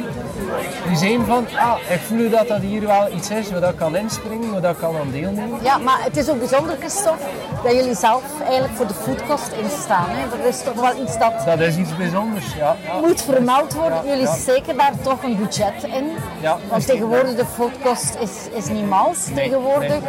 die 0.89 0.97
zijn 0.97 1.25
van, 1.27 1.47
ah, 1.59 1.77
ik 1.89 2.01
voel 2.01 2.31
dat 2.31 2.49
dat 2.49 2.61
hier 2.61 2.87
wel 2.87 3.13
iets 3.15 3.31
is 3.31 3.51
waar 3.51 3.71
ik 3.71 3.77
kan 3.77 3.97
inspringen, 3.97 4.61
waar 4.61 4.71
ik 4.71 4.77
kan 4.77 4.97
aan 4.97 5.11
deelnemen. 5.11 5.59
Ja, 5.63 5.79
maar 5.79 5.99
het 6.03 6.17
is 6.17 6.29
ook 6.29 6.39
bijzonder, 6.39 6.77
Christophe, 6.79 7.25
dat 7.65 7.73
jullie 7.73 7.95
zelf 7.95 8.23
eigenlijk 8.41 8.75
voor 8.75 8.87
de 8.87 8.95
foodkost 8.95 9.53
instaan. 9.63 10.07
Hè? 10.09 10.29
Dat 10.37 10.47
is 10.47 10.63
toch 10.63 10.75
wel 10.75 11.03
iets 11.03 11.19
dat... 11.19 11.33
Dat 11.47 11.61
is 11.61 11.77
iets 11.77 11.97
bijzonders, 11.97 12.55
ja. 12.55 12.77
Moet 13.01 13.23
vermeld 13.23 13.75
worden. 13.75 14.07
jullie 14.07 14.27
steken 14.27 14.77
daar 14.77 14.93
toch 15.03 15.23
een 15.23 15.37
budget 15.37 15.83
in. 15.83 16.11
Ja, 16.41 16.59
Want 16.71 16.87
tegenwoordig 16.87 17.35
de 17.35 17.47
foodkost 17.55 18.17
is, 18.21 18.49
is 18.55 18.69
niet 18.69 18.89
mals 18.89 19.25
tegenwoordig. 19.35 20.01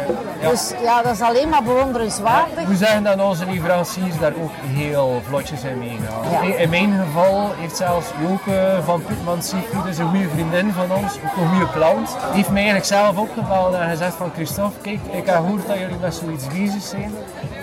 Dus 0.50 0.72
ja, 0.82 1.02
dat 1.02 1.12
is 1.12 1.20
alleen 1.20 1.48
maar 1.48 1.62
bewonderenswaardig. 1.62 2.68
We 2.68 2.76
zeggen 2.76 3.02
dat 3.02 3.20
onze 3.20 3.46
leveranciers 3.46 4.18
daar 4.18 4.32
ook 4.42 4.52
heel 4.62 5.22
vlotjes 5.28 5.62
in 5.62 5.78
meegaan. 5.78 6.23
In 6.56 6.70
mijn 6.70 6.92
geval 7.04 7.52
heeft 7.56 7.76
zelfs 7.76 8.06
Joke 8.20 8.80
van 8.84 9.02
Putman 9.02 9.42
Seafood, 9.42 9.84
dus 9.84 9.98
een 9.98 10.08
goede 10.08 10.28
vriendin 10.28 10.72
van 10.72 10.92
ons, 10.92 11.16
ook 11.24 11.36
een 11.36 11.48
goede 11.48 11.70
klant, 11.70 12.08
die 12.08 12.34
heeft 12.34 12.48
mij 12.48 12.62
eigenlijk 12.62 12.86
zelf 12.86 13.16
opgevallen 13.16 13.80
en 13.80 13.90
gezegd 13.90 14.14
van 14.14 14.30
Christophe, 14.34 14.80
kijk, 14.80 15.00
ik 15.12 15.26
heb 15.26 15.36
gehoord 15.36 15.66
dat 15.66 15.78
jullie 15.78 15.96
met 16.00 16.14
zoiets 16.14 16.46
bezig 16.46 16.82
zijn. 16.82 17.12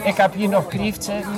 Ik 0.03 0.17
heb 0.17 0.33
hier 0.33 0.49
nog 0.49 0.67
kreeft 0.67 1.03
zitten. 1.03 1.31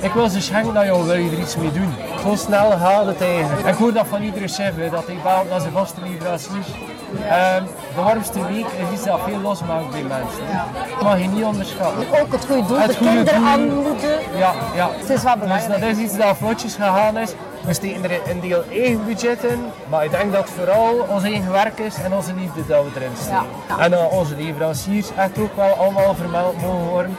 Ik 0.00 0.12
wil 0.12 0.28
ze 0.28 0.40
schenken 0.40 0.74
dat 0.74 0.84
je 0.84 1.12
er 1.12 1.38
iets 1.38 1.56
mee 1.56 1.72
doen? 1.72 1.94
Zo 2.22 2.34
snel 2.36 2.70
gaat 2.70 3.06
het 3.06 3.20
eigenlijk. 3.20 3.66
Ik 3.66 3.74
hoor 3.74 3.92
dat 3.92 4.06
van 4.06 4.22
iedere 4.22 4.48
chef, 4.48 4.90
dat 4.90 5.06
hij 5.06 5.18
belt 5.22 5.50
naar 5.50 5.60
zijn 5.60 5.72
vaste 5.72 6.00
leveranciers. 6.02 6.66
Um, 7.12 7.64
de 7.94 8.02
warmste 8.02 8.46
week 8.46 8.66
is 8.66 8.92
iets 8.94 9.04
dat 9.04 9.20
veel 9.26 9.40
losmaakt 9.40 9.90
bij 9.90 10.02
mensen. 10.02 10.44
Dat 10.90 11.02
mag 11.02 11.18
je 11.20 11.28
niet 11.28 11.44
onderschatten. 11.44 12.20
Ook 12.20 12.32
het 12.32 12.44
goede 12.46 12.66
doel, 12.66 12.78
het 12.78 12.90
de 12.90 12.96
kinderen 12.96 13.42
aanmoedigen. 13.44 14.08
Ja, 14.36 14.52
ja. 14.74 14.90
Het 14.92 15.10
is 15.10 15.22
wat 15.22 15.40
belangrijk. 15.40 15.72
Dus 15.72 15.80
dat 15.80 15.96
is 15.96 16.04
iets 16.04 16.16
dat 16.16 16.36
vlotjes 16.36 16.74
gegaan 16.74 17.16
is. 17.16 17.32
We 17.64 17.72
steken 17.72 18.10
er 18.10 18.30
een 18.30 18.40
deel 18.40 18.64
eigen 18.70 19.04
budget 19.06 19.44
in, 19.44 19.64
maar 19.88 20.04
ik 20.04 20.10
denk 20.10 20.32
dat 20.32 20.50
vooral 20.50 21.06
ons 21.08 21.22
eigen 21.22 21.52
werk 21.52 21.78
is 21.78 21.94
en 21.94 22.14
onze 22.14 22.34
liefde 22.34 22.66
dat 22.66 22.84
we 22.84 22.90
erin 23.00 23.10
steken. 23.16 23.46
Ja. 23.68 23.78
En 23.78 23.92
uh, 23.92 24.12
onze 24.12 24.36
leveranciers 24.36 25.08
echt 25.16 25.38
ook 25.38 25.56
wel 25.56 25.72
allemaal 25.74 26.14
vermeld 26.14 26.62
mogen 26.62 26.88
worden. 26.88 27.16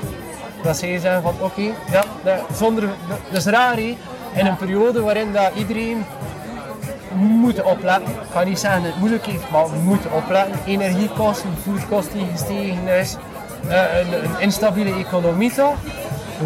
Dat 0.63 0.77
zij 0.77 0.97
zeggen 0.99 1.21
van 1.21 1.35
oké, 1.39 1.73
ja, 1.91 2.03
zonder, 2.53 2.83
dat 3.07 3.37
is 3.37 3.45
raar 3.45 3.77
in 4.39 4.45
een 4.45 4.57
periode 4.57 5.01
waarin 5.01 5.33
dat 5.33 5.51
iedereen 5.55 6.05
moet 7.13 7.63
opletten. 7.63 8.11
Ik 8.11 8.29
kan 8.31 8.45
niet 8.45 8.59
zeggen 8.59 8.81
dat 8.81 8.91
het 8.91 8.99
moeilijk 8.99 9.27
is, 9.27 9.39
maar 9.51 9.69
we 9.69 9.77
moeten 9.77 10.11
opletten. 10.11 10.59
Energiekosten, 10.65 11.49
voedkosten 11.63 12.17
die 12.17 12.27
gestegen 12.31 12.87
is, 12.87 13.17
uh, 13.67 13.99
een, 13.99 14.13
een, 14.23 14.39
instabiele 14.39 14.93
economie 14.93 15.53
toch. 15.53 15.75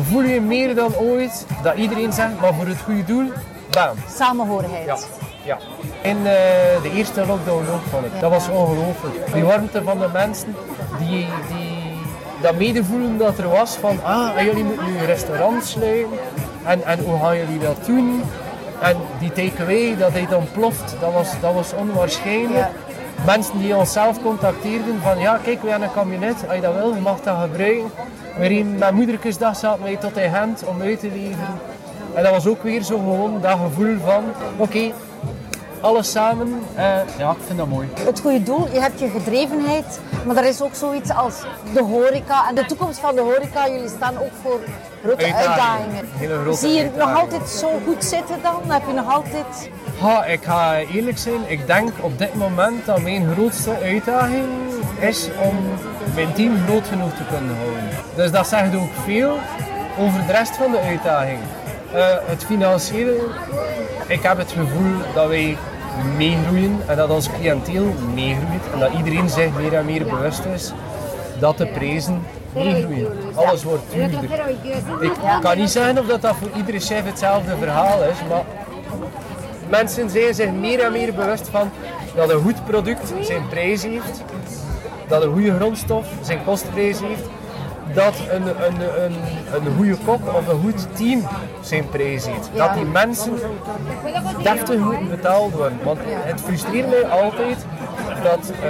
Voel 0.09 0.21
je 0.21 0.41
meer 0.41 0.75
dan 0.75 0.95
ooit 0.95 1.45
dat 1.63 1.75
iedereen 1.75 2.13
zegt, 2.13 2.39
maar 2.41 2.53
voor 2.53 2.67
het 2.67 2.81
goede 2.81 3.03
doel, 3.03 3.31
bam. 3.69 3.95
Samenhorigheid. 4.09 4.85
Ja. 4.85 4.97
Ja. 5.45 5.57
In 6.01 6.17
uh, 6.17 6.23
de 6.81 6.91
eerste 6.93 7.25
lockdown 7.25 7.65
ook 7.73 7.81
vond 7.89 8.05
ik. 8.05 8.19
Dat 8.19 8.31
was 8.31 8.49
ongelooflijk. 8.49 9.33
Die 9.33 9.43
warmte 9.43 9.83
van 9.83 9.99
de 9.99 10.09
mensen 10.13 10.55
die, 10.99 11.27
die 11.47 11.82
dat 12.43 12.55
medevoelen 12.55 13.17
dat 13.17 13.37
er 13.37 13.49
was 13.49 13.75
van 13.75 14.03
ah, 14.03 14.41
jullie 14.41 14.63
moeten 14.63 14.85
nu 14.85 14.97
een 14.97 15.05
restaurant 15.05 15.65
sluiten 15.65 16.17
en, 16.65 16.83
en 16.83 16.99
hoe 16.99 17.19
gaan 17.19 17.37
jullie 17.37 17.59
dat 17.59 17.85
doen? 17.85 18.21
En 18.81 18.97
die 19.19 19.31
takeaway, 19.31 19.97
dat 19.97 20.11
hij 20.11 20.27
dan 20.29 20.47
ploft, 20.53 20.95
dat 20.99 21.13
was, 21.13 21.29
dat 21.41 21.53
was 21.53 21.73
onwaarschijnlijk. 21.73 22.67
Mensen 23.25 23.59
die 23.59 23.75
ons 23.75 23.91
zelf 23.91 24.21
contacteerden 24.21 25.01
van 25.01 25.19
ja, 25.19 25.39
kijk, 25.43 25.61
we 25.61 25.69
hebben 25.69 25.87
een 25.87 25.93
kabinet, 25.93 26.43
als 26.47 26.55
je 26.55 26.61
dat 26.61 26.75
wil, 26.75 26.93
je 26.95 27.01
mag 27.01 27.21
dat 27.21 27.37
gebruiken. 27.41 27.91
Waarin 28.37 28.77
met 28.77 28.91
moederkesdag 28.91 29.55
zaten 29.55 29.83
wij 29.83 29.95
tot 29.95 30.17
in 30.17 30.29
hand 30.29 30.63
om 30.65 30.81
uit 30.81 30.99
te 30.99 31.07
leveren. 31.07 31.59
En 32.13 32.23
dat 32.23 32.31
was 32.31 32.47
ook 32.47 32.63
weer 32.63 32.81
zo 32.81 32.97
gewoon 32.97 33.41
dat 33.41 33.59
gevoel 33.59 33.97
van, 34.05 34.23
oké, 34.57 34.91
alles 35.83 36.11
samen. 36.11 36.47
Uh, 36.75 36.83
ja, 37.17 37.31
ik 37.31 37.37
vind 37.45 37.57
dat 37.57 37.67
mooi. 37.67 37.89
Het 38.05 38.19
goede 38.19 38.43
doel, 38.43 38.67
je 38.73 38.79
hebt 38.79 38.99
je 38.99 39.09
gedrevenheid, 39.09 39.99
maar 40.25 40.35
er 40.35 40.45
is 40.45 40.61
ook 40.61 40.75
zoiets 40.75 41.13
als 41.13 41.35
de 41.73 41.81
horeca. 41.81 42.47
En 42.49 42.55
de 42.55 42.65
toekomst 42.65 42.99
van 42.99 43.15
de 43.15 43.21
horeca, 43.21 43.67
jullie 43.67 43.89
staan 43.89 44.17
ook 44.17 44.31
voor 44.41 44.59
grote 45.03 45.33
uitdagingen. 45.35 46.55
Zie 46.55 46.69
je 46.69 46.83
het 46.83 46.97
nog 46.97 47.19
altijd 47.19 47.49
zo 47.49 47.69
goed 47.85 48.03
zitten 48.03 48.35
dan? 48.41 48.61
Heb 48.67 48.81
je 48.87 48.93
nog 48.93 49.13
altijd... 49.13 49.69
Ik 50.27 50.43
ga 50.43 50.77
eerlijk 50.77 51.17
zijn, 51.17 51.39
ik 51.47 51.67
denk 51.67 51.89
op 52.01 52.17
dit 52.17 52.33
moment 52.33 52.85
dat 52.85 53.01
mijn 53.01 53.33
grootste 53.33 53.77
uitdaging 53.83 54.45
is 54.99 55.29
om 55.41 55.55
mijn 56.15 56.33
team 56.33 56.57
groot 56.67 56.87
genoeg 56.87 57.13
te 57.13 57.23
kunnen 57.29 57.55
houden. 57.55 57.89
Dus 58.15 58.31
dat 58.31 58.47
zegt 58.47 58.75
ook 58.75 58.93
veel 59.05 59.37
over 59.99 60.25
de 60.27 60.31
rest 60.31 60.55
van 60.55 60.71
de 60.71 60.79
uitdaging. 60.79 61.39
Uh, 61.95 62.05
het 62.25 62.45
financiële, 62.45 63.15
ik 64.07 64.21
heb 64.21 64.37
het 64.37 64.51
gevoel 64.51 64.93
dat 65.13 65.27
wij 65.27 65.57
meegroeien 66.17 66.79
en 66.87 66.97
dat 66.97 67.09
ons 67.09 67.29
cliënteel 67.29 67.93
meegroeit 68.13 68.63
en 68.73 68.79
dat 68.79 68.93
iedereen 68.93 69.29
zich 69.29 69.57
meer 69.57 69.73
en 69.73 69.85
meer 69.85 70.03
bewust 70.03 70.45
is 70.45 70.71
dat 71.39 71.57
de 71.57 71.67
prijzen 71.67 72.21
meegroeien. 72.53 73.07
Alles 73.35 73.63
wordt 73.63 73.83
duurder. 73.93 74.23
Ik 75.01 75.11
kan 75.41 75.57
niet 75.57 75.69
zeggen 75.69 75.99
of 75.99 76.05
dat, 76.05 76.21
dat 76.21 76.35
voor 76.35 76.49
iedere 76.55 76.79
chef 76.79 77.05
hetzelfde 77.05 77.57
verhaal 77.57 78.03
is, 78.03 78.17
maar 78.29 78.43
mensen 79.69 80.09
zijn 80.09 80.33
zich 80.33 80.51
meer 80.51 80.79
en 80.79 80.91
meer 80.91 81.13
bewust 81.13 81.47
van 81.47 81.71
dat 82.15 82.29
een 82.29 82.41
goed 82.41 82.65
product 82.65 83.13
zijn 83.21 83.47
prijs 83.47 83.83
heeft, 83.83 84.23
dat 85.07 85.23
een 85.23 85.31
goede 85.31 85.55
grondstof 85.55 86.07
zijn 86.21 86.43
kostprijs 86.43 86.99
heeft 86.99 87.29
dat 87.93 88.13
een, 88.29 88.47
een, 88.47 89.03
een, 89.03 89.15
een 89.53 89.75
goede 89.75 89.97
kok 90.05 90.35
of 90.35 90.47
een 90.47 90.59
goed 90.59 90.87
team 90.95 91.27
zijn 91.61 91.89
prijs. 91.89 92.25
Dat 92.53 92.73
die 92.73 92.85
mensen 92.85 93.33
deftig 94.43 94.77
moeten 94.77 95.09
betaald 95.09 95.53
worden. 95.53 95.79
Want 95.83 95.99
het 96.03 96.41
frustreert 96.41 96.89
mij 96.89 97.05
altijd 97.05 97.57
dat 98.23 98.51
uh, 98.55 98.61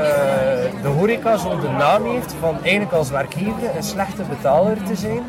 de 0.82 0.88
horeca 0.98 1.38
zo 1.38 1.60
de 1.60 1.70
naam 1.70 2.06
heeft 2.06 2.34
van 2.39 2.58
eigenlijk 2.62 2.94
als 2.94 3.10
werkgever 3.10 3.75
een 3.75 3.84
slechte 3.84 4.24
betaler 4.24 4.84
te 4.84 4.96
zijn. 4.96 5.22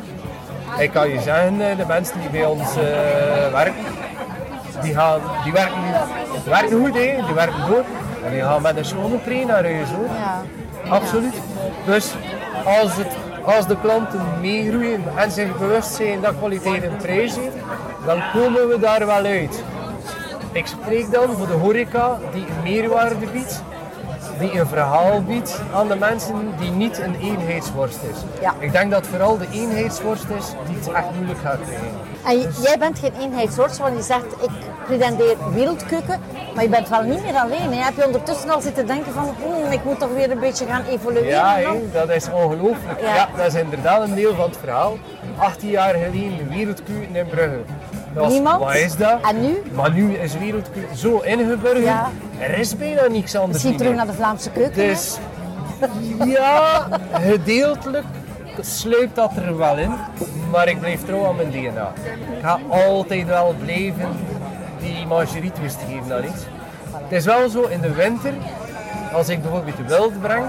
Ik 0.77 0.91
kan 0.91 1.09
je 1.09 1.21
zeggen, 1.21 1.69
eh, 1.69 1.77
de 1.77 1.85
mensen 1.87 2.19
die 2.19 2.29
bij 2.29 2.45
ons 2.45 2.77
uh, 2.77 2.83
werken, 3.51 3.83
die, 4.81 4.93
gaan, 4.93 5.19
die 5.43 5.53
werken, 5.53 5.81
die 6.43 6.51
werken 6.51 6.79
goed, 6.79 6.93
hè? 6.93 7.25
die 7.25 7.33
werken 7.33 7.67
door. 7.67 7.83
En 8.25 8.31
die 8.31 8.41
gaan 8.41 8.61
met 8.61 8.77
een 8.77 8.85
schone 8.85 9.17
pre 9.17 9.45
naar 9.45 9.63
huis 9.63 9.89
hoor. 9.89 10.05
Ja. 10.05 10.41
Absoluut. 10.89 11.33
Dus 11.85 12.13
als 12.65 12.95
het 12.95 13.15
als 13.45 13.67
de 13.67 13.77
klanten 13.81 14.21
meegroeien 14.41 15.03
en 15.15 15.31
zich 15.31 15.57
bewust 15.57 15.93
zijn 15.93 16.21
dat 16.21 16.37
kwaliteit 16.37 16.83
een 16.83 16.97
prijs 16.97 17.35
heeft, 17.35 17.55
dan 18.05 18.21
komen 18.33 18.67
we 18.67 18.79
daar 18.79 19.05
wel 19.05 19.23
uit. 19.25 19.63
Ik 20.51 20.65
spreek 20.65 21.11
dan 21.11 21.37
voor 21.37 21.47
de 21.47 21.53
horeca 21.53 22.19
die 22.33 22.45
een 22.47 22.63
meerwaarde 22.63 23.25
biedt, 23.33 23.61
die 24.39 24.59
een 24.59 24.67
verhaal 24.67 25.23
biedt 25.23 25.61
aan 25.73 25.87
de 25.87 25.95
mensen 25.95 26.53
die 26.59 26.71
niet 26.71 26.97
een 26.99 27.15
eenheidsworst 27.15 27.99
is. 28.11 28.41
Ja. 28.41 28.53
Ik 28.59 28.71
denk 28.71 28.91
dat 28.91 29.07
vooral 29.07 29.37
de 29.37 29.47
eenheidsworst 29.51 30.25
is 30.37 30.45
die 30.67 30.75
het 30.75 30.87
echt 30.91 31.15
moeilijk 31.15 31.39
gaat 31.39 31.59
krijgen. 31.65 31.99
En 32.25 32.61
jij 32.61 32.77
bent 32.77 32.99
geen 32.99 33.13
eenheidsworst, 33.19 33.77
want 33.77 33.97
je 33.97 34.03
zegt 34.03 34.25
ik 34.41 34.49
pretendeer 34.85 35.35
wereldkeuken, 35.53 36.19
maar 36.53 36.63
je 36.63 36.69
bent 36.69 36.89
wel 36.89 37.01
niet 37.01 37.21
meer 37.21 37.35
alleen. 37.35 37.73
Hè? 37.73 37.83
Heb 37.83 37.95
je 37.95 38.05
ondertussen 38.05 38.49
al 38.49 38.61
zitten 38.61 38.87
denken 38.87 39.13
van 39.13 39.35
hmm, 39.43 39.71
ik 39.71 39.83
moet 39.83 39.99
toch 39.99 40.13
weer 40.13 40.31
een 40.31 40.39
beetje 40.39 40.65
gaan 40.65 40.83
evolueren? 40.89 41.29
Ja, 41.29 41.59
dat 41.91 42.09
is 42.09 42.29
ongelooflijk. 42.31 43.01
Ja. 43.01 43.29
dat 43.37 43.45
is 43.45 43.53
inderdaad 43.53 44.01
een 44.07 44.15
deel 44.15 44.35
van 44.35 44.49
het 44.49 44.57
verhaal. 44.57 44.97
18 45.37 45.69
jaar 45.69 45.93
geleden 45.93 46.49
wereldkeuken 46.49 47.15
in 47.15 47.27
Brugge. 47.27 47.59
Was, 48.13 48.31
Niemand? 48.31 48.63
Wat 48.63 48.75
is 48.75 48.95
dat? 48.95 49.21
En 49.21 49.41
nu? 49.41 49.61
Maar 49.73 49.91
nu 49.91 50.13
is 50.13 50.37
wereldkeuken 50.37 50.97
zo 50.97 51.19
ingeburgerd. 51.19 51.83
Ja. 51.83 52.09
Er 52.39 52.57
is 52.57 52.77
bijna 52.77 53.07
niks 53.07 53.35
anders 53.35 53.53
Misschien 53.53 53.77
terug 53.77 53.95
naar 53.95 54.05
de 54.05 54.13
Vlaamse 54.13 54.49
keuken. 54.49 54.87
Dus 54.87 55.17
ja, 56.25 56.87
gedeeltelijk 57.11 58.05
sluipt 58.59 59.15
dat 59.15 59.31
er 59.35 59.57
wel 59.57 59.77
in. 59.77 59.91
Maar 60.51 60.67
ik 60.67 60.79
blijf 60.79 61.05
trouw 61.05 61.25
aan 61.25 61.35
mijn 61.35 61.51
DNA. 61.51 61.93
Ik 62.37 62.41
ga 62.41 62.59
altijd 62.69 63.27
wel 63.27 63.55
blijven 63.63 64.09
die 64.79 65.07
marguerite 65.07 65.61
wist 65.61 65.77
geven 65.87 66.15
aan 66.15 66.23
iets. 66.23 66.43
Het 66.91 67.11
is 67.11 67.25
wel 67.25 67.49
zo 67.49 67.61
in 67.63 67.81
de 67.81 67.93
winter, 67.93 68.33
als 69.13 69.29
ik 69.29 69.41
bijvoorbeeld 69.41 69.77
de 69.77 69.83
wild 69.83 70.21
breng, 70.21 70.45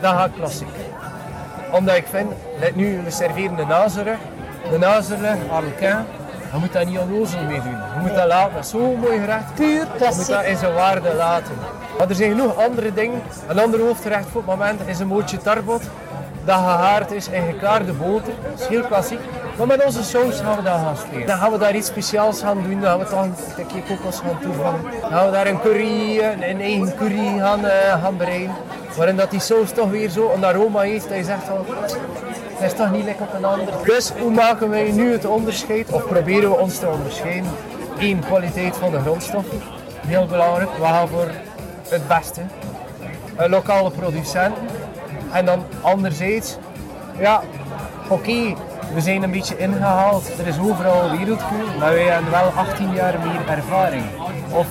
dan 0.00 0.14
ga 0.14 0.24
ik 0.24 0.32
klassiek. 0.32 0.68
Omdat 1.72 1.96
ik 1.96 2.06
vind, 2.10 2.32
let 2.60 2.76
nu, 2.76 3.00
we 3.04 3.10
serveren 3.10 3.56
de 3.56 3.64
nazerug. 3.64 4.18
De 4.70 4.78
nazerug, 4.78 5.36
arlequin, 5.50 5.96
je 6.52 6.58
moet 6.58 6.72
daar 6.72 6.86
niet 6.86 6.98
onnozel 6.98 7.42
mee 7.42 7.62
doen. 7.62 7.72
Je 7.94 8.00
moet 8.00 8.14
dat 8.14 8.26
laten, 8.26 8.54
dat 8.54 8.64
is 8.64 8.70
zo'n 8.70 8.98
mooi 8.98 9.18
gerecht. 9.20 9.54
Puur 9.54 9.86
Je 9.98 10.12
moet 10.16 10.26
dat 10.26 10.44
in 10.44 10.56
zijn 10.56 10.74
waarde 10.74 11.14
laten. 11.14 11.54
Maar 11.98 12.08
er 12.08 12.14
zijn 12.14 12.30
genoeg 12.30 12.56
andere 12.56 12.92
dingen. 12.94 13.22
Een 13.46 13.58
ander 13.58 13.80
hoofdgerecht 13.80 14.28
voor 14.28 14.40
het 14.40 14.50
moment 14.50 14.80
is 14.86 14.98
een 14.98 15.06
mootje 15.06 15.38
tarbot. 15.38 15.82
Dat 16.48 16.56
gehaard 16.56 17.10
is 17.12 17.28
in 17.28 17.42
geklaarde 17.46 17.92
boter. 17.92 18.32
Dat 18.42 18.60
is 18.60 18.66
heel 18.66 18.82
klassiek. 18.82 19.18
Maar 19.56 19.66
met 19.66 19.84
onze 19.84 20.02
saus 20.02 20.40
gaan 20.40 20.56
we 20.56 20.62
dat 20.62 20.72
gaan 20.72 20.96
spelen. 20.96 21.26
Dan 21.26 21.38
gaan 21.38 21.52
we 21.52 21.58
daar 21.58 21.74
iets 21.74 21.86
speciaals 21.86 22.40
gaan 22.40 22.62
doen. 22.62 22.80
Dan 22.80 22.90
gaan 22.90 22.98
we 22.98 23.04
toch 23.04 23.22
een 23.22 23.34
stukje 23.52 23.82
kokos 23.82 24.20
gaan 24.20 24.40
toevoegen. 24.40 24.80
Dan 25.00 25.10
gaan 25.10 25.26
we 25.26 25.32
daar 25.32 25.46
een 25.46 25.60
curry, 25.60 26.18
een 26.18 26.60
eigen 26.60 26.96
curry 26.96 27.38
gaan, 27.38 27.64
uh, 27.64 28.02
gaan 28.02 28.16
bereiden. 28.16 28.54
Waarin 28.96 29.16
dat 29.16 29.30
die 29.30 29.40
saus 29.40 29.70
toch 29.72 29.90
weer 29.90 30.08
zo 30.08 30.32
een 30.34 30.44
aroma 30.44 30.80
heeft 30.80 31.08
dat 31.08 31.16
je 31.16 31.24
zegt 31.24 31.44
van... 31.44 31.66
Dat 32.60 32.70
is 32.70 32.74
toch 32.74 32.90
niet 32.90 33.04
lekker 33.04 33.26
op 33.26 33.34
een 33.34 33.44
ander. 33.44 33.66
Dus 33.84 34.12
hoe 34.20 34.30
maken 34.30 34.70
wij 34.70 34.90
nu 34.90 35.12
het 35.12 35.24
onderscheid? 35.24 35.90
Of 35.90 36.06
proberen 36.06 36.50
we 36.50 36.56
ons 36.56 36.78
te 36.78 36.88
onderscheiden? 36.88 37.50
Eén, 37.98 38.20
kwaliteit 38.20 38.76
van 38.76 38.90
de 38.90 39.00
grondstoffen. 39.00 39.60
Heel 40.06 40.26
belangrijk. 40.26 40.70
We 40.78 40.84
gaan 40.84 41.08
voor 41.08 41.30
het 41.88 42.08
beste. 42.08 42.40
Een 43.36 43.50
lokale 43.50 43.90
producenten. 43.90 44.77
En 45.32 45.44
dan 45.44 45.64
anderzijds, 45.80 46.56
ja, 47.18 47.42
oké, 48.08 48.54
we 48.94 49.00
zijn 49.00 49.22
een 49.22 49.30
beetje 49.30 49.58
ingehaald. 49.58 50.38
Er 50.38 50.46
is 50.46 50.58
overal 50.58 51.10
wereldkuur, 51.10 51.64
maar 51.78 51.92
wij 51.92 52.04
hebben 52.04 52.30
wel 52.30 52.52
18 52.56 52.94
jaar 52.94 53.14
meer 53.18 53.56
ervaring. 53.56 54.04
Of 54.52 54.66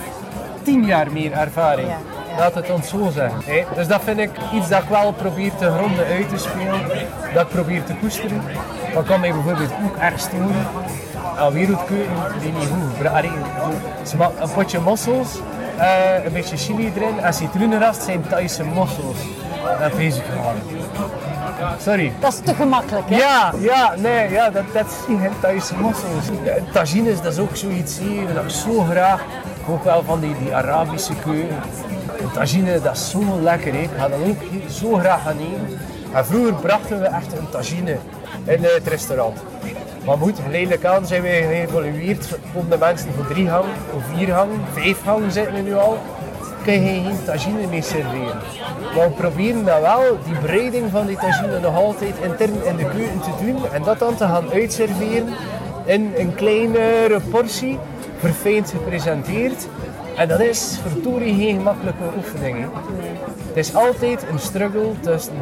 10 0.63 0.85
jaar 0.85 1.11
meer 1.11 1.31
ervaring. 1.31 1.89
Laat 2.37 2.55
het 2.55 2.69
ons 2.69 2.89
zo 2.89 3.09
zeggen. 3.13 3.65
Dus 3.75 3.87
dat 3.87 4.01
vind 4.03 4.19
ik 4.19 4.29
iets 4.53 4.69
dat 4.69 4.81
ik 4.81 4.89
wel 4.89 5.11
probeer 5.11 5.55
te 5.55 5.71
gronden 5.71 6.05
uit 6.05 6.29
te 6.29 6.37
spelen. 6.37 6.81
Dat 7.33 7.43
ik 7.43 7.49
probeer 7.49 7.83
te 7.83 7.93
koesteren. 7.95 8.41
Dat 8.93 9.05
kan 9.05 9.19
mij 9.19 9.31
bijvoorbeeld 9.31 9.71
ook 9.85 9.95
erg 9.97 10.19
storen. 10.19 10.67
Aan 11.37 11.53
wereldkeuken 11.53 12.15
die 12.41 12.51
niet 12.51 12.67
goed. 12.67 14.21
Een 14.41 14.49
potje 14.53 14.79
mossels, 14.79 15.39
uh, 15.77 16.25
een 16.25 16.33
beetje 16.33 16.57
chili 16.57 16.91
erin 16.95 17.19
en 17.19 17.33
citroenenrast 17.33 18.03
zijn 18.03 18.27
Thaise 18.29 18.63
mossels. 18.63 19.17
Dat 19.79 19.91
vrees 19.91 20.15
ik 20.15 20.23
gewoon. 20.23 20.55
Sorry. 21.81 22.11
Dat 22.19 22.33
is 22.33 22.39
te 22.39 22.53
gemakkelijk, 22.53 23.09
hè? 23.09 23.15
Ja, 23.15 23.53
ja, 23.59 23.93
nee, 23.97 24.29
ja, 24.29 24.49
dat, 24.49 24.63
dat 24.73 24.85
is 24.85 25.15
geen 25.19 25.31
Thaise 25.41 25.75
mossels. 25.75 26.25
Tagines, 26.71 27.21
dat 27.21 27.33
is 27.33 27.39
ook 27.39 27.55
zoiets 27.55 27.99
hier, 27.99 28.33
dat 28.33 28.43
ik 28.43 28.49
zo 28.49 28.79
graag, 28.79 29.23
ook 29.69 29.83
wel 29.83 30.03
van 30.03 30.19
die, 30.19 30.35
die 30.39 30.55
Arabische 30.55 31.13
keuken. 31.15 31.57
Tagine, 32.33 32.81
dat 32.81 32.95
is 32.95 33.09
zo 33.09 33.39
lekker, 33.41 33.73
hè. 33.73 33.79
ik 33.79 33.89
ga 33.97 34.07
dat 34.07 34.19
ook 34.19 34.41
hier 34.49 34.69
zo 34.69 34.93
graag 34.93 35.23
gaan 35.23 35.37
eten. 35.39 35.79
En 36.13 36.25
vroeger 36.25 36.53
brachten 36.53 36.99
we 36.99 37.05
echt 37.05 37.37
een 37.37 37.49
tagine 37.49 37.97
in 38.43 38.63
het 38.63 38.87
restaurant. 38.87 39.37
Maar 40.07 40.17
goed, 40.17 40.39
geleidelijk 40.45 40.85
aan 40.85 41.07
zijn 41.07 41.21
we 41.21 41.29
geëvolueerd. 41.29 42.37
De 42.69 42.77
mensen 42.77 43.13
voor 43.13 43.27
drie 43.27 43.49
hangen, 43.49 43.73
of 43.95 44.03
vier 44.15 44.31
hangen, 44.31 44.59
vijf 44.73 45.03
hangen 45.03 45.31
zitten 45.31 45.53
we 45.53 45.61
nu 45.61 45.75
al. 45.75 45.97
Kun 46.63 46.73
je 46.73 46.79
geen 46.79 47.23
tagine 47.25 47.67
mee 47.67 47.81
serveren. 47.81 48.39
Maar 48.95 49.07
we 49.07 49.13
proberen 49.15 49.65
dan 49.65 49.81
wel 49.81 50.17
die 50.25 50.37
breiding 50.41 50.91
van 50.91 51.05
die 51.05 51.17
tagine 51.17 51.59
nog 51.59 51.75
altijd 51.75 52.15
intern 52.23 52.65
in 52.65 52.75
de 52.75 52.83
keuken 52.83 53.19
te 53.21 53.45
doen. 53.45 53.71
En 53.71 53.83
dat 53.83 53.99
dan 53.99 54.15
te 54.15 54.23
gaan 54.23 54.51
uitserveren 54.51 55.33
in 55.85 56.13
een 56.15 56.35
kleinere 56.35 57.19
portie, 57.19 57.79
verfijnd 58.19 58.69
gepresenteerd. 58.69 59.67
En 60.15 60.27
dat 60.27 60.39
is 60.39 60.79
verdorie 60.81 61.35
geen 61.35 61.57
gemakkelijke 61.57 62.03
oefening. 62.17 62.65
Het 63.47 63.57
is 63.57 63.75
altijd 63.75 64.25
een 64.31 64.39
struggle 64.39 64.91
tussen 65.01 65.33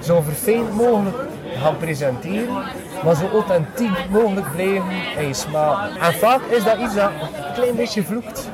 zo 0.00 0.20
verfijnd 0.20 0.74
mogelijk 0.74 1.16
gaan 1.56 1.76
presenteren, 1.76 2.62
maar 3.04 3.14
zo 3.14 3.28
authentiek 3.32 4.10
mogelijk 4.10 4.52
blijven 4.52 4.90
in 5.18 5.26
je 5.26 5.34
smaak. 5.34 5.96
En 6.00 6.14
vaak 6.14 6.40
is 6.48 6.64
dat 6.64 6.78
iets 6.78 6.94
dat 6.94 7.10
een 7.10 7.52
klein 7.54 7.76
beetje 7.76 8.02
vloekt. 8.02 8.48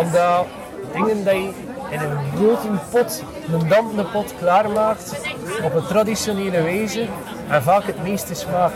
Omdat 0.00 0.46
dingen 0.92 1.24
dat 1.24 1.34
je 1.34 1.50
in 1.90 2.00
een 2.00 2.18
grote 2.36 2.68
pot, 2.90 3.22
een 3.52 3.68
dampende 3.68 4.04
pot 4.04 4.34
klaarmaakt, 4.38 5.20
op 5.62 5.74
een 5.74 5.86
traditionele 5.86 6.62
wijze, 6.62 7.06
en 7.48 7.62
vaak 7.62 7.84
het 7.84 8.02
meeste 8.02 8.34
smaak. 8.34 8.72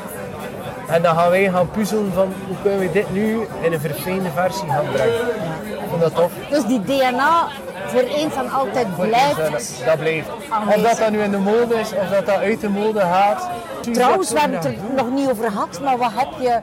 En 0.88 1.02
dan 1.02 1.14
gaan 1.14 1.30
wij 1.30 1.50
gaan 1.50 1.70
puzzelen 1.70 2.12
van 2.12 2.32
hoe 2.46 2.56
kunnen 2.62 2.80
we 2.80 2.92
dit 2.92 3.12
nu 3.12 3.46
in 3.60 3.72
een 3.72 3.80
verfijnde 3.80 4.30
versie 4.34 4.68
gaan 4.68 4.84
brengen. 4.92 5.20
Ik 5.64 5.88
vond 5.88 6.00
dat 6.00 6.14
tof. 6.14 6.32
Dus 6.50 6.64
die 6.64 6.82
DNA 6.82 7.48
voor 7.90 8.00
eens 8.00 8.34
en 8.34 8.50
altijd 8.50 8.96
blijft. 8.96 9.84
Dat 9.84 9.98
blijft. 9.98 10.28
Of 10.68 10.82
dat 10.82 10.98
dat 10.98 11.10
nu 11.10 11.22
in 11.22 11.30
de 11.30 11.38
mode 11.38 11.74
is, 11.74 11.92
of 11.92 12.08
dat 12.10 12.26
dat 12.26 12.36
uit 12.36 12.60
de 12.60 12.68
mode 12.68 13.00
gaat. 13.00 13.48
Trouwens, 13.92 14.32
we 14.32 14.40
hebben 14.40 14.58
het 14.58 14.66
er 14.66 14.76
nog 14.96 15.10
niet 15.10 15.28
over 15.30 15.50
gehad, 15.50 15.80
maar 15.82 15.96
wat 15.96 16.10
heb 16.14 16.28
je 16.40 16.58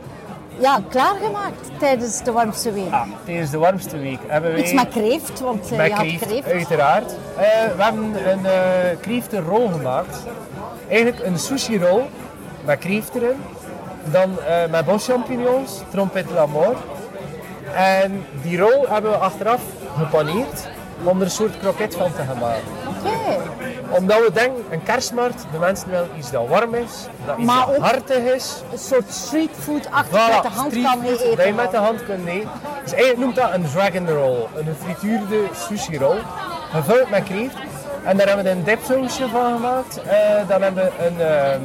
ja, 0.59 0.79
klaargemaakt 0.89 1.69
tijdens 1.79 2.23
de 2.23 2.31
warmste 2.31 2.71
week? 2.71 2.91
Ah, 2.91 3.01
tijdens 3.25 3.49
de 3.49 3.57
warmste 3.57 3.97
week 3.97 4.19
hebben 4.27 4.51
wij... 4.51 4.61
Iets 4.61 4.73
met 4.73 4.89
kreeft, 4.89 5.39
want 5.39 5.71
met 5.71 5.87
je 5.87 5.93
had 5.93 6.05
kreeft, 6.05 6.25
kreeft. 6.25 6.51
uiteraard. 6.51 7.11
Uh, 7.11 7.15
we 7.75 7.83
hebben 7.83 8.29
een 8.29 8.39
uh, 8.39 8.51
kreeftenrol 9.01 9.67
gemaakt. 9.67 10.17
Eigenlijk 10.89 11.25
een 11.25 11.39
sushi 11.39 11.79
rol 11.79 12.09
met 12.65 12.79
kreeft 12.79 13.15
erin. 13.15 13.43
Dan 14.03 14.29
uh, 14.39 14.71
met 14.71 14.85
boschampignons, 14.85 15.81
trompet 15.89 16.25
la 16.29 16.45
mort. 16.45 16.77
En 17.73 18.25
die 18.41 18.59
rol 18.59 18.85
hebben 18.89 19.11
we 19.11 19.17
achteraf 19.17 19.61
gepaneerd 19.97 20.69
om 21.03 21.17
er 21.19 21.25
een 21.25 21.31
soort 21.31 21.59
kroket 21.59 21.95
van 21.95 22.13
te 22.13 22.21
gaan 22.21 22.37
maken. 22.39 22.63
Oké. 22.87 23.37
Omdat 23.89 24.17
we 24.17 24.31
denken, 24.33 24.63
een 24.69 24.83
kerstmarkt, 24.83 25.45
de 25.51 25.57
mensen 25.57 25.89
willen 25.89 26.09
iets 26.17 26.31
dat 26.31 26.47
warm 26.47 26.73
is, 26.73 27.07
dat 27.25 27.37
iets 27.37 27.47
dat 27.47 27.77
hartig 27.77 28.17
is. 28.17 28.63
Een 28.71 28.77
soort 28.77 29.11
streetfood-achtig 29.11 30.19
Voilà, 30.19 30.33
met 30.33 30.41
de 30.41 30.57
hand 30.59 30.81
kan 30.81 30.99
mee 31.01 31.11
eten. 31.11 31.37
Dat 31.37 31.45
je 31.45 31.53
met 31.53 31.71
de 31.71 31.77
hand 31.77 32.05
kunt 32.05 32.27
eten. 32.27 32.49
Dus 32.83 32.93
eigenlijk 32.93 33.19
noemt 33.19 33.35
dat 33.35 33.53
een 33.53 33.65
dragon 33.73 34.09
roll, 34.09 34.37
een 34.55 34.65
gefrituurde 34.65 35.41
sushi 35.67 35.97
roll. 35.97 36.19
Gevuld 36.71 37.09
met 37.09 37.23
kreeft. 37.23 37.55
En 38.03 38.17
daar 38.17 38.27
hebben 38.27 38.45
we 38.45 38.51
een 38.51 38.63
dipsausje 38.63 39.27
van 39.27 39.55
gemaakt. 39.55 40.01
Eh, 40.01 40.47
dan 40.47 40.61
hebben 40.61 40.83
we 40.83 41.05
een 41.05 41.21
ehm 41.21 41.61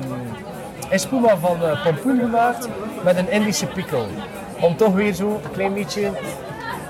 espuma 0.93 1.37
van 1.37 1.65
eh, 1.65 1.83
pompoen 1.83 2.19
gemaakt 2.19 2.69
met 3.03 3.17
een 3.17 3.31
Indische 3.31 3.67
pickle. 3.67 4.05
Om 4.61 4.77
toch 4.77 4.95
weer 4.95 5.15
zo 5.15 5.41
een 5.45 5.51
klein 5.53 5.75
beetje... 5.75 6.11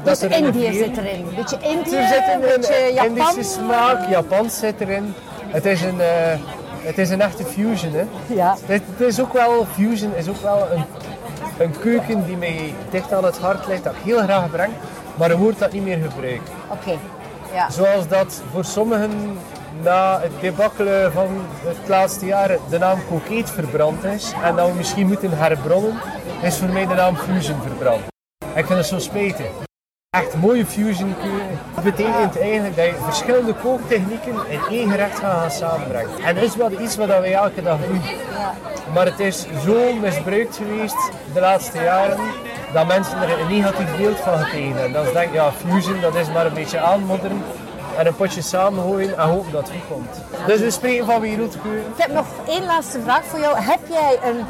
Dus 0.04 0.22
Indië 0.22 0.72
zit 0.72 0.96
erin. 0.96 1.26
Een 1.26 1.34
beetje 1.34 1.58
Indië, 1.60 1.96
er 1.96 2.08
zit 2.08 2.22
een 2.34 2.40
beetje 2.40 2.92
Japan. 2.94 3.06
Indische 3.06 3.42
smaak, 3.42 4.08
Japans 4.08 4.58
zit 4.58 4.80
erin. 4.80 5.14
Het 5.46 5.64
is 5.64 5.82
een, 5.82 6.00
eh, 6.00 6.38
het 6.82 6.98
is 6.98 7.10
een 7.10 7.20
echte 7.20 7.44
fusion. 7.44 7.92
Hè. 7.92 8.04
Ja. 8.26 8.56
Het, 8.66 8.82
het 8.96 9.08
is 9.08 9.20
ook 9.20 9.32
wel, 9.32 9.66
fusion 9.72 10.14
is 10.14 10.28
ook 10.28 10.42
wel 10.42 10.66
een, 10.72 10.84
een 11.58 11.78
keuken 11.78 12.26
die 12.26 12.36
mij 12.36 12.74
dicht 12.90 13.12
aan 13.12 13.24
het 13.24 13.38
hart 13.38 13.66
ligt, 13.66 13.84
dat 13.84 13.92
ik 13.92 14.02
heel 14.04 14.18
graag 14.18 14.50
breng, 14.50 14.72
maar 15.14 15.30
een 15.30 15.38
woord 15.38 15.58
dat 15.58 15.72
niet 15.72 15.84
meer 15.84 15.98
gebruik. 16.10 16.40
Oké. 16.68 16.98
Ja. 17.54 17.70
Zoals 17.70 18.08
dat 18.08 18.42
voor 18.52 18.64
sommigen 18.64 19.38
na 19.82 20.20
het 20.20 20.32
debakkelen 20.40 21.12
van 21.12 21.28
het 21.64 21.88
laatste 21.88 22.26
jaar 22.26 22.56
de 22.70 22.78
naam 22.78 22.98
Coquet 23.08 23.50
verbrand 23.50 24.04
is 24.04 24.32
en 24.44 24.56
dat 24.56 24.68
we 24.68 24.74
misschien 24.74 25.06
moeten 25.06 25.30
herbronnen, 25.38 25.94
is 26.42 26.56
voor 26.56 26.68
mij 26.68 26.86
de 26.86 26.94
naam 26.94 27.16
Fusion 27.16 27.60
verbrand. 27.62 28.00
Ik 28.54 28.66
vind 28.66 28.78
het 28.78 28.86
zo 28.86 28.98
spijtig. 28.98 29.46
Echt 30.16 30.34
mooie 30.34 30.66
fusion 30.66 31.14
keuken. 31.22 31.58
Dat 31.74 31.84
betekent 31.84 32.40
eigenlijk 32.40 32.76
dat 32.76 32.84
je 32.84 32.94
verschillende 33.04 33.54
kooktechnieken 33.54 34.34
in 34.48 34.60
één 34.70 34.90
gerecht 34.90 35.18
gaat 35.18 35.32
gaan 35.32 35.50
samenbrengen. 35.50 36.18
En 36.24 36.34
dat 36.34 36.44
is 36.44 36.56
wel 36.56 36.80
iets 36.80 36.96
wat 36.96 37.06
wij 37.06 37.32
elke 37.34 37.62
dag 37.62 37.78
doen. 37.86 38.00
Maar 38.94 39.06
het 39.06 39.20
is 39.20 39.46
zo 39.64 39.92
misbruikt 40.00 40.56
geweest 40.56 41.10
de 41.32 41.40
laatste 41.40 41.82
jaren 41.82 42.18
dat 42.72 42.86
mensen 42.86 43.22
er 43.22 43.40
een 43.40 43.48
negatief 43.48 43.96
beeld 43.96 44.18
van 44.18 44.38
gekregen 44.38 44.72
hebben. 44.76 44.92
Dat 44.92 45.06
ze 45.06 45.12
denken, 45.12 45.34
ja, 45.34 45.52
fusion 45.52 46.00
dat 46.00 46.14
is 46.14 46.28
maar 46.28 46.46
een 46.46 46.54
beetje 46.54 46.78
aanmodderen 46.78 47.42
en 47.98 48.06
een 48.06 48.14
potje 48.14 48.42
samengooien 48.42 49.18
en 49.18 49.28
hopen 49.28 49.52
dat 49.52 49.68
het 49.68 49.70
goed 49.70 49.96
komt. 49.96 50.46
Dus 50.46 50.60
we 50.60 50.70
spreken 50.70 51.06
van 51.06 51.20
wereldkeuken. 51.20 51.92
Ik 51.96 52.02
heb 52.02 52.12
nog 52.12 52.26
één 52.46 52.64
laatste 52.64 53.00
vraag 53.02 53.24
voor 53.24 53.40
jou. 53.40 53.58
Heb 53.58 53.80
jij 53.88 54.18
een 54.24 54.44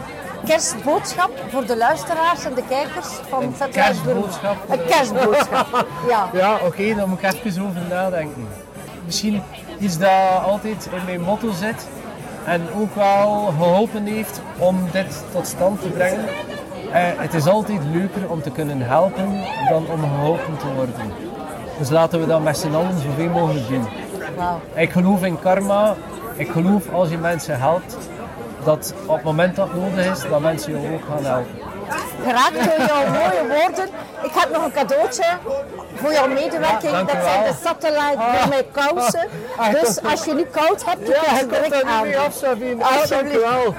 kerstboodschap 0.46 1.30
voor 1.50 1.66
de 1.66 1.76
luisteraars 1.76 2.44
en 2.44 2.54
de 2.54 2.62
kijkers 2.68 3.08
van 3.28 3.42
Een 3.42 3.70
kerstboodschap 3.70 4.56
Een 4.68 4.84
kerstboodschap, 4.84 5.86
ja. 6.08 6.30
Ja, 6.32 6.58
oké, 6.64 6.94
dan 6.94 7.08
moet 7.08 7.22
ik 7.22 7.32
even 7.32 7.62
over 7.62 7.80
nadenken. 7.88 8.48
Misschien 9.04 9.42
iets 9.78 9.98
dat 9.98 10.42
altijd 10.44 10.88
in 10.92 11.04
mijn 11.04 11.20
motto 11.20 11.50
zit 11.50 11.86
en 12.44 12.62
ook 12.76 12.94
wel 12.94 13.52
geholpen 13.58 14.06
heeft 14.06 14.40
om 14.58 14.88
dit 14.92 15.24
tot 15.32 15.46
stand 15.46 15.82
te 15.82 15.88
brengen. 15.88 16.24
Eh, 16.92 17.02
het 17.16 17.34
is 17.34 17.46
altijd 17.46 17.80
leuker 17.92 18.30
om 18.30 18.42
te 18.42 18.50
kunnen 18.50 18.80
helpen 18.80 19.44
dan 19.68 19.86
om 19.86 20.00
geholpen 20.00 20.56
te 20.58 20.72
worden. 20.74 20.94
Dus 21.78 21.90
laten 21.90 22.20
we 22.20 22.26
dat 22.26 22.42
met 22.42 22.58
z'n 22.58 22.74
allen 22.74 23.00
zoveel 23.00 23.28
mogelijk 23.28 23.68
doen. 23.68 23.86
Ik 24.74 24.90
geloof 24.90 25.24
in 25.24 25.40
karma. 25.40 25.94
Ik 26.36 26.50
geloof 26.50 26.92
als 26.92 27.08
je 27.10 27.18
mensen 27.18 27.58
helpt, 27.58 27.96
dat 28.64 28.94
op 29.06 29.14
het 29.14 29.24
moment 29.24 29.56
dat 29.56 29.68
het 29.68 29.80
nodig 29.80 30.12
is, 30.12 30.20
dat 30.30 30.40
mensen 30.40 30.72
je 30.82 30.88
ook 30.94 31.02
gaan 31.08 31.24
helpen. 31.24 31.70
Geraakt 32.24 32.54
door 32.54 32.86
jouw 32.86 33.06
mooie 33.18 33.42
woorden. 33.48 33.88
Ik 34.22 34.30
heb 34.34 34.48
nog 34.52 34.64
een 34.64 34.72
cadeautje 34.72 35.24
voor 35.94 36.12
jouw 36.12 36.28
medewerking. 36.28 36.82
Ja, 36.82 36.90
dank 36.92 37.12
dat 37.12 37.22
zijn 37.24 37.42
de 37.44 37.52
Satellite 37.64 38.16
Gourmet 38.18 38.64
kousen. 38.72 39.28
Ah, 39.56 39.70
Dus 39.70 39.94
toch. 39.94 40.10
als 40.10 40.24
je 40.24 40.34
nu 40.34 40.44
koud 40.44 40.84
hebt, 40.84 41.08
Ja, 41.08 41.14
je 41.14 41.38
kom 41.40 41.48
direct 41.48 41.82
aan. 41.84 42.02
nu 42.02 42.08
mee 42.08 42.18
af, 42.18 42.34
Sabine. 42.34 42.84
Ah, 42.84 42.96
Alsjeblieft. 43.00 43.10
dankjewel. 43.10 43.74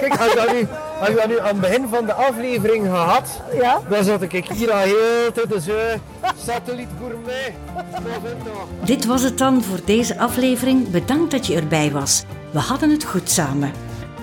Kijk, 0.00 0.20
als 0.20 0.30
je, 0.32 0.36
dat 0.36 0.52
nu, 0.52 0.66
als 1.00 1.14
dat 1.14 1.26
nu 1.28 1.38
aan 1.40 1.46
het 1.46 1.60
begin 1.60 1.88
van 1.90 2.04
de 2.06 2.12
aflevering 2.12 2.86
gehad, 2.86 3.28
Ja. 3.60 3.80
dan 3.88 4.04
zat 4.04 4.22
ik 4.22 4.32
hier 4.32 4.72
al 4.72 4.78
heel 4.78 5.32
te 5.34 5.60
zo. 5.66 5.72
Satelliet 6.46 6.88
gourmet. 7.00 7.52
Dit 8.84 9.04
was 9.06 9.22
het 9.22 9.38
dan 9.38 9.62
voor 9.62 9.78
deze 9.84 10.18
aflevering. 10.18 10.90
Bedankt 10.90 11.30
dat 11.30 11.46
je 11.46 11.56
erbij 11.56 11.90
was. 11.92 12.24
We 12.50 12.58
hadden 12.58 12.90
het 12.90 13.04
goed 13.04 13.30
samen. 13.30 13.72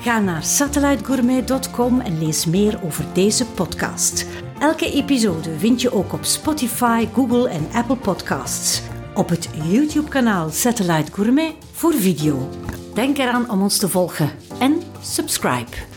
Ga 0.06 0.20
naar 0.20 0.44
satellitegourmet.com 0.44 2.00
en 2.00 2.20
lees 2.20 2.46
meer 2.46 2.80
over 2.84 3.06
deze 3.14 3.46
podcast. 3.46 4.26
Elke 4.60 4.92
episode 4.92 5.60
vind 5.60 5.82
je 5.82 5.92
ook 5.92 6.14
op 6.14 6.24
Spotify, 6.24 7.08
Google 7.14 7.50
en 7.50 7.68
Apple 7.74 7.96
Podcasts. 7.96 8.82
Op 9.14 9.30
het 9.30 9.50
YouTube-kanaal 9.64 10.50
Satellite 10.50 11.12
Gourmet 11.12 11.54
voor 11.72 11.94
video. 11.94 12.50
Denk 12.94 13.18
eraan 13.18 13.50
om 13.50 13.62
ons 13.62 13.78
te 13.78 13.90
volgen 13.90 14.32
en 14.60 14.82
subscribe. 15.02 15.95